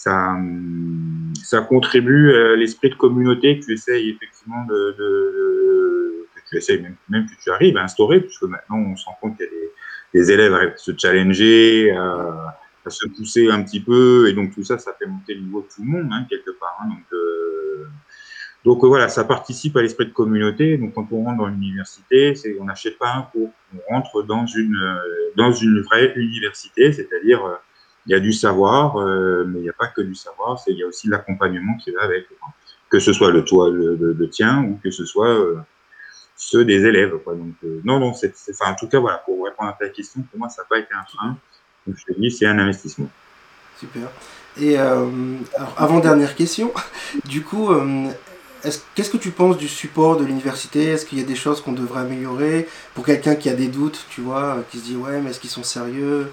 ça, 0.00 0.34
ça 1.44 1.60
contribue 1.60 2.32
à 2.34 2.56
l'esprit 2.56 2.88
de 2.88 2.94
communauté 2.94 3.60
que 3.60 3.66
tu 3.66 3.74
essayes 3.74 4.08
effectivement 4.08 4.64
de, 4.64 4.96
de, 4.98 6.26
que 6.34 6.40
tu 6.48 6.56
essayes 6.56 6.80
même, 6.80 6.96
même, 7.10 7.26
que 7.26 7.42
tu 7.42 7.50
arrives 7.50 7.76
à 7.76 7.82
instaurer, 7.82 8.22
puisque 8.22 8.44
maintenant 8.44 8.78
on 8.78 8.96
se 8.96 9.04
rend 9.04 9.18
compte 9.20 9.36
qu'il 9.36 9.44
y 9.44 9.48
a 9.48 9.52
des, 10.14 10.32
élèves 10.32 10.54
à 10.54 10.74
se 10.74 10.92
challenger, 10.96 11.90
à, 11.90 12.56
à, 12.86 12.90
se 12.90 13.06
pousser 13.08 13.50
un 13.50 13.62
petit 13.62 13.80
peu, 13.80 14.26
et 14.30 14.32
donc 14.32 14.54
tout 14.54 14.64
ça, 14.64 14.78
ça 14.78 14.94
fait 14.98 15.04
monter 15.04 15.34
le 15.34 15.42
niveau 15.42 15.60
de 15.60 15.66
tout 15.66 15.82
le 15.82 15.90
monde 15.90 16.10
hein, 16.12 16.26
quelque 16.30 16.52
part. 16.58 16.78
Hein, 16.82 16.88
donc 16.88 17.04
euh, 17.12 17.86
donc 18.64 18.82
voilà, 18.82 19.08
ça 19.08 19.24
participe 19.24 19.76
à 19.76 19.82
l'esprit 19.82 20.06
de 20.06 20.12
communauté. 20.12 20.78
Donc 20.78 20.94
quand 20.94 21.08
on 21.12 21.24
rentre 21.24 21.38
dans 21.38 21.46
l'université, 21.46 22.34
c'est 22.34 22.56
on 22.58 22.64
n'achète 22.64 22.98
pas 22.98 23.12
un 23.12 23.22
cours, 23.22 23.50
on 23.74 23.94
rentre 23.94 24.22
dans 24.22 24.46
une 24.46 24.76
euh, 24.76 25.32
dans 25.36 25.52
une 25.52 25.82
vraie 25.82 26.14
université, 26.16 26.90
c'est-à-dire 26.90 27.44
euh, 27.44 27.54
il 28.06 28.12
y 28.12 28.14
a 28.14 28.20
du 28.20 28.32
savoir, 28.32 28.96
euh, 28.96 29.44
mais 29.46 29.60
il 29.60 29.62
n'y 29.62 29.68
a 29.68 29.74
pas 29.74 29.88
que 29.88 30.00
du 30.00 30.14
savoir, 30.14 30.58
il 30.66 30.78
y 30.78 30.82
a 30.82 30.86
aussi 30.86 31.08
l'accompagnement 31.08 31.76
qui 31.76 31.90
va 31.90 32.02
avec, 32.02 32.26
que 32.88 32.98
ce 32.98 33.12
soit 33.12 33.30
le 33.30 33.44
toi 33.44 33.70
le, 33.70 33.96
le, 33.96 34.28
tien 34.28 34.64
ou 34.64 34.80
que 34.82 34.90
ce 34.90 35.04
soit 35.04 35.36
ceux 36.36 36.64
des 36.64 36.84
élèves. 36.84 37.18
Quoi. 37.24 37.34
Donc 37.34 37.54
non 37.84 38.00
non, 38.00 38.14
c'est 38.14 38.32
en 38.64 38.74
tout 38.74 38.88
cas 38.88 38.98
voilà 38.98 39.18
pour 39.18 39.44
répondre 39.44 39.70
à 39.70 39.76
ta 39.78 39.88
question, 39.88 40.22
pour 40.22 40.38
moi 40.38 40.48
ça 40.48 40.62
n'a 40.62 40.68
pas 40.68 40.78
été 40.78 40.92
un 40.94 41.04
frein. 41.04 41.36
Je 41.86 42.04
te 42.04 42.18
dis 42.18 42.30
c'est 42.30 42.46
un 42.46 42.58
investissement. 42.58 43.10
Super. 43.78 44.08
Et 44.58 44.78
euh, 44.78 45.06
alors, 45.54 45.74
avant 45.76 46.00
dernière 46.00 46.34
question, 46.34 46.72
du 47.24 47.42
coup, 47.42 47.70
euh, 47.72 48.10
Qu'est-ce 48.94 49.08
que 49.08 49.16
tu 49.16 49.30
penses 49.30 49.56
du 49.56 49.68
support 49.68 50.18
de 50.18 50.24
l'université? 50.24 50.84
Est-ce 50.84 51.06
qu'il 51.06 51.18
y 51.18 51.22
a 51.22 51.24
des 51.24 51.34
choses 51.34 51.62
qu'on 51.62 51.72
devrait 51.72 52.02
améliorer? 52.02 52.68
Pour 52.94 53.06
quelqu'un 53.06 53.34
qui 53.34 53.48
a 53.48 53.54
des 53.54 53.68
doutes, 53.68 54.04
tu 54.10 54.20
vois, 54.20 54.58
qui 54.70 54.78
se 54.78 54.84
dit 54.84 54.96
ouais, 54.96 55.20
mais 55.20 55.30
est-ce 55.30 55.40
qu'ils 55.40 55.50
sont 55.50 55.62
sérieux? 55.62 56.30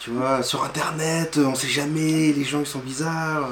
Tu 0.00 0.10
vois, 0.10 0.42
sur 0.42 0.64
Internet, 0.64 1.38
on 1.38 1.54
sait 1.54 1.68
jamais, 1.68 2.32
les 2.32 2.42
gens 2.42 2.60
ils 2.60 2.66
sont 2.66 2.78
bizarres. 2.78 3.50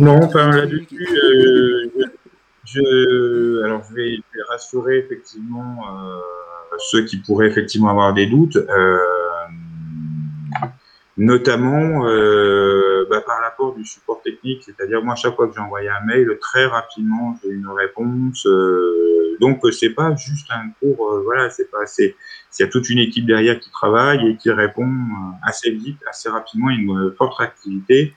non, 0.00 0.24
enfin 0.24 0.50
là-dessus, 0.50 0.88
euh, 0.92 1.88
je, 2.64 3.62
alors 3.62 3.80
je 3.88 3.94
vais, 3.94 4.18
rassurer 4.50 4.98
effectivement 4.98 5.84
euh, 5.88 6.20
ceux 6.90 7.04
qui 7.04 7.18
pourraient 7.18 7.46
effectivement 7.46 7.90
avoir 7.90 8.12
des 8.12 8.26
doutes. 8.26 8.56
Euh, 8.56 8.98
notamment 11.16 12.06
euh, 12.06 13.06
bah, 13.08 13.22
par 13.24 13.40
l'apport 13.40 13.74
du 13.74 13.84
support 13.84 14.20
technique, 14.22 14.64
c'est-à-dire 14.64 15.02
moi 15.02 15.14
chaque 15.14 15.36
fois 15.36 15.46
que 15.46 15.54
j'ai 15.54 15.60
envoyé 15.60 15.88
un 15.88 16.04
mail, 16.04 16.28
très 16.40 16.66
rapidement 16.66 17.38
j'ai 17.42 17.50
une 17.50 17.68
réponse. 17.68 18.44
Euh, 18.46 19.15
donc 19.40 19.60
c'est 19.72 19.90
pas 19.90 20.14
juste 20.16 20.48
un 20.50 20.70
cours, 20.80 21.12
euh, 21.12 21.22
voilà, 21.24 21.50
c'est 21.50 21.70
pas 21.70 21.82
assez. 21.82 22.16
Il 22.58 22.62
y 22.62 22.64
a 22.64 22.68
toute 22.68 22.88
une 22.88 22.98
équipe 22.98 23.26
derrière 23.26 23.58
qui 23.60 23.70
travaille 23.70 24.28
et 24.28 24.36
qui 24.36 24.50
répond 24.50 24.86
euh, 24.86 25.30
assez 25.42 25.70
vite, 25.70 25.98
assez 26.08 26.28
rapidement, 26.28 26.70
une 26.70 27.12
forte 27.16 27.40
activité, 27.40 28.14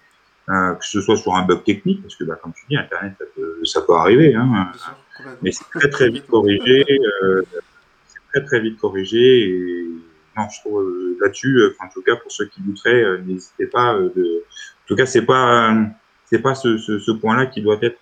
que 0.48 0.78
ce 0.82 1.02
soit 1.02 1.18
sur 1.18 1.36
un 1.36 1.44
bug 1.44 1.64
technique, 1.64 2.02
parce 2.02 2.16
que 2.16 2.24
bah, 2.24 2.40
comme 2.42 2.54
tu 2.54 2.66
dis, 2.70 2.76
Internet 2.76 3.14
ça 3.20 3.26
peut, 3.36 3.66
ça 3.66 3.82
peut 3.82 3.94
arriver, 3.94 4.34
hein, 4.34 4.72
mais 5.44 5.52
c'est 5.52 5.70
très 5.70 5.90
très 5.90 6.10
vite 6.10 6.26
corrigé, 6.28 6.84
c'est 8.08 8.20
très 8.32 8.44
très 8.46 8.60
vite 8.60 8.80
corrigé 8.80 9.42
et 9.42 9.86
je 10.48 10.60
trouve 10.62 10.82
euh, 10.82 11.18
là-dessus, 11.20 11.58
euh, 11.58 11.76
en 11.80 11.90
tout 11.90 12.02
cas 12.02 12.16
pour 12.16 12.32
ceux 12.32 12.46
qui 12.46 12.62
douteraient, 12.62 13.04
euh, 13.04 13.18
n'hésitez 13.26 13.66
pas. 13.66 13.96
de... 13.96 14.44
En 14.84 14.88
tout 14.88 14.96
cas, 14.96 15.06
c'est 15.06 15.26
pas 15.26 15.76
c'est 16.26 16.40
pas 16.40 16.54
ce, 16.54 16.78
ce, 16.78 17.12
point-là 17.12 17.48
qui 17.48 17.62
doit 17.62 17.80
être 17.82 18.00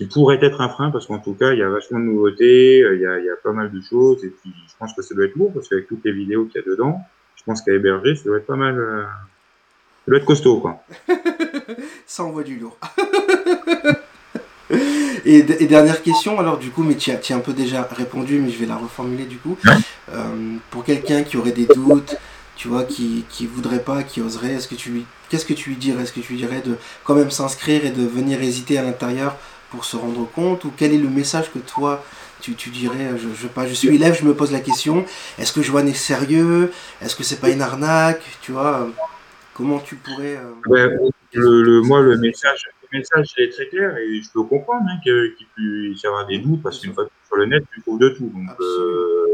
qui 0.00 0.06
pourrait 0.06 0.38
être 0.40 0.62
un 0.62 0.70
frein 0.70 0.90
parce 0.90 1.06
qu'en 1.06 1.18
tout 1.18 1.34
cas, 1.34 1.52
il 1.52 1.58
y 1.58 1.62
a 1.62 1.68
vachement 1.68 1.98
de 1.98 2.04
nouveautés, 2.04 2.78
il 2.78 3.00
y 3.02 3.06
a, 3.06 3.18
il 3.18 3.24
y 3.26 3.28
a 3.28 3.36
pas 3.44 3.52
mal 3.52 3.70
de 3.70 3.82
choses 3.82 4.24
et 4.24 4.30
puis 4.30 4.50
je 4.66 4.72
pense 4.78 4.94
que 4.94 5.02
ça 5.02 5.14
doit 5.14 5.26
être 5.26 5.36
lourd 5.36 5.52
parce 5.52 5.68
qu'avec 5.68 5.88
toutes 5.88 6.02
les 6.06 6.12
vidéos 6.12 6.46
qu'il 6.46 6.62
y 6.62 6.64
a 6.64 6.66
dedans, 6.66 7.02
je 7.36 7.42
pense 7.44 7.60
qu'à 7.60 7.72
héberger, 7.72 8.16
ça 8.16 8.24
doit 8.24 8.38
être 8.38 8.46
pas 8.46 8.56
mal. 8.56 8.76
ça 8.76 10.08
doit 10.08 10.16
être 10.16 10.24
costaud, 10.24 10.60
quoi. 10.60 10.82
ça 12.06 12.24
envoie 12.24 12.44
du 12.44 12.58
lourd. 12.58 12.78
Et, 15.26 15.42
dernière 15.42 16.02
question, 16.02 16.40
alors 16.40 16.56
du 16.56 16.70
coup, 16.70 16.82
mais 16.82 16.94
tu 16.94 17.10
as, 17.10 17.36
un 17.36 17.40
peu 17.40 17.52
déjà 17.52 17.82
répondu, 17.82 18.38
mais 18.38 18.48
je 18.48 18.58
vais 18.58 18.64
la 18.64 18.76
reformuler 18.76 19.26
du 19.26 19.36
coup. 19.36 19.58
Euh, 20.14 20.56
pour 20.70 20.82
quelqu'un 20.82 21.24
qui 21.24 21.36
aurait 21.36 21.52
des 21.52 21.66
doutes, 21.66 22.16
tu 22.56 22.68
vois, 22.68 22.84
qui, 22.84 23.26
qui 23.28 23.46
voudrait 23.46 23.82
pas, 23.82 24.02
qui 24.02 24.22
oserait, 24.22 24.54
est-ce 24.54 24.66
que 24.66 24.74
tu 24.76 24.90
lui, 24.90 25.04
qu'est-ce 25.28 25.44
que 25.44 25.52
tu 25.52 25.68
lui 25.68 25.76
dirais? 25.76 26.04
Est-ce 26.04 26.14
que 26.14 26.20
tu 26.20 26.32
lui 26.32 26.38
dirais 26.38 26.62
de 26.64 26.76
quand 27.04 27.14
même 27.14 27.30
s'inscrire 27.30 27.84
et 27.84 27.90
de 27.90 28.02
venir 28.02 28.40
hésiter 28.40 28.78
à 28.78 28.82
l'intérieur 28.82 29.36
pour 29.70 29.84
se 29.84 29.96
rendre 29.96 30.28
compte 30.30 30.64
Ou 30.64 30.72
quel 30.76 30.92
est 30.92 30.98
le 30.98 31.08
message 31.08 31.52
que 31.52 31.58
toi, 31.58 32.04
tu, 32.40 32.54
tu 32.54 32.70
dirais 32.70 33.10
je, 33.16 33.28
je, 33.34 33.46
pas, 33.46 33.66
je 33.66 33.74
suis 33.74 33.88
élève, 33.88 34.18
je 34.18 34.24
me 34.24 34.34
pose 34.34 34.52
la 34.52 34.60
question, 34.60 35.04
est-ce 35.38 35.52
que 35.52 35.62
Joanne 35.62 35.88
est 35.88 35.94
sérieux 35.94 36.72
Est-ce 37.02 37.16
que 37.16 37.22
c'est 37.22 37.40
pas 37.40 37.50
une 37.50 37.62
arnaque 37.62 38.22
Tu 38.42 38.52
vois, 38.52 38.88
comment 39.54 39.78
tu 39.78 39.96
pourrais... 39.96 40.38
Euh, 40.64 40.98
le, 41.32 41.80
moi, 41.82 42.00
le 42.00 42.18
message, 42.18 42.68
le 42.90 42.98
message 42.98 43.34
est 43.38 43.52
très 43.52 43.68
clair 43.68 43.96
et 43.98 44.20
je 44.20 44.30
peux 44.32 44.42
comprendre 44.42 44.84
hein, 44.88 44.98
qu'il 45.02 45.46
puisse 45.54 46.02
y 46.02 46.06
avoir 46.06 46.26
des 46.26 46.38
doutes 46.38 46.62
parce 46.62 46.80
qu'une 46.80 46.92
fois 46.92 47.06
sur 47.26 47.36
le 47.36 47.46
net, 47.46 47.64
tu 47.72 47.80
trouves 47.82 48.00
de 48.00 48.08
tout. 48.08 48.30
Donc, 48.34 48.48
euh, 48.60 49.29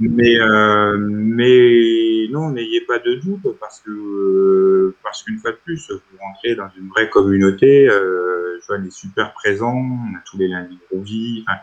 mais, 0.00 0.40
euh, 0.40 0.96
mais 0.98 2.28
non, 2.30 2.50
n'ayez 2.50 2.80
pas 2.82 2.98
de 2.98 3.14
doute 3.14 3.56
parce 3.60 3.80
que 3.80 3.90
euh, 3.90 4.94
qu'une 5.24 5.38
fois 5.38 5.52
de 5.52 5.58
plus, 5.64 5.90
vous 5.90 6.18
rentrez 6.20 6.54
dans 6.54 6.68
une 6.78 6.88
vraie 6.88 7.08
communauté. 7.08 7.88
Euh, 7.88 8.60
Joanne 8.66 8.86
est 8.86 8.90
super 8.90 9.32
présent, 9.32 9.74
on 9.74 10.14
a 10.16 10.20
tous 10.24 10.38
les 10.38 10.48
lundis 10.48 10.78
de. 10.92 11.42
Enfin, 11.42 11.58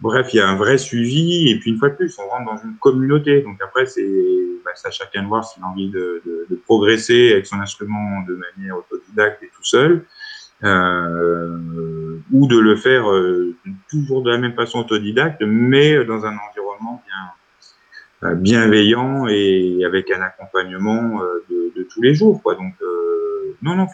Bref, 0.00 0.28
il 0.34 0.36
y 0.36 0.40
a 0.40 0.48
un 0.48 0.56
vrai 0.56 0.76
suivi, 0.76 1.48
et 1.48 1.58
puis 1.58 1.70
une 1.70 1.78
fois 1.78 1.88
de 1.88 1.94
plus, 1.94 2.18
on 2.18 2.28
rentre 2.28 2.44
dans 2.44 2.62
une 2.62 2.76
communauté. 2.76 3.40
Donc 3.40 3.58
après, 3.62 3.86
c'est 3.86 4.06
bah, 4.62 4.72
à 4.84 4.90
chacun 4.90 5.22
de 5.22 5.28
voir 5.28 5.44
s'il 5.44 5.62
a 5.62 5.66
envie 5.66 5.88
de, 5.90 6.22
progresser 6.64 7.32
avec 7.32 7.46
son 7.46 7.58
instrument 7.60 8.22
de 8.28 8.34
manière 8.34 8.76
autodidacte 8.76 9.42
et 9.42 9.50
tout 9.54 9.64
seul, 9.64 10.04
euh, 10.64 12.18
ou 12.30 12.46
de 12.46 12.58
le 12.58 12.76
faire 12.76 13.10
euh, 13.10 13.54
toujours 13.88 14.22
de 14.22 14.30
la 14.30 14.38
même 14.38 14.54
façon 14.54 14.80
autodidacte, 14.80 15.42
mais 15.42 16.04
dans 16.04 16.26
un 16.26 16.36
environnement 16.50 16.65
bienveillant 18.22 19.26
et 19.28 19.84
avec 19.84 20.10
un 20.10 20.20
accompagnement 20.22 21.20
de, 21.50 21.82
tous 21.82 22.02
les 22.02 22.14
jours. 22.14 22.42
Quoi. 22.42 22.54
Donc, 22.54 22.74
non, 23.62 23.74
non, 23.74 23.86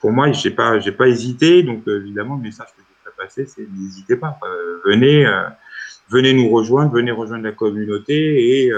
pour 0.00 0.12
moi, 0.12 0.32
j'ai 0.32 0.50
pas, 0.50 0.78
j'ai 0.80 0.92
pas 0.92 1.08
hésité. 1.08 1.62
Donc, 1.62 1.86
évidemment, 1.86 2.36
le 2.36 2.42
message 2.42 2.68
que 2.76 2.82
je 2.82 3.10
ferai 3.10 3.14
passer, 3.16 3.46
c'est 3.46 3.68
n'hésitez 3.70 4.16
pas. 4.16 4.38
venez, 4.84 5.26
venez 6.08 6.32
nous 6.32 6.48
rejoindre, 6.48 6.92
venez 6.92 7.10
rejoindre 7.10 7.44
la 7.44 7.52
communauté 7.52 8.64
et 8.64 8.72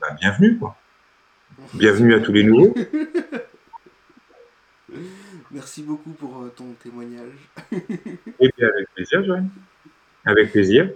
bah, 0.00 0.16
bienvenue, 0.18 0.58
quoi. 0.58 0.76
Bienvenue 1.74 2.14
à 2.14 2.20
tous 2.20 2.32
les 2.32 2.42
nouveaux. 2.42 2.74
Merci 5.52 5.82
beaucoup 5.82 6.10
pour 6.12 6.48
ton 6.56 6.72
témoignage. 6.82 7.50
et 7.70 8.50
bien, 8.56 8.68
avec 8.68 8.88
plaisir, 8.94 9.22
Joanne. 9.24 9.50
Avec 10.24 10.50
plaisir. 10.50 10.92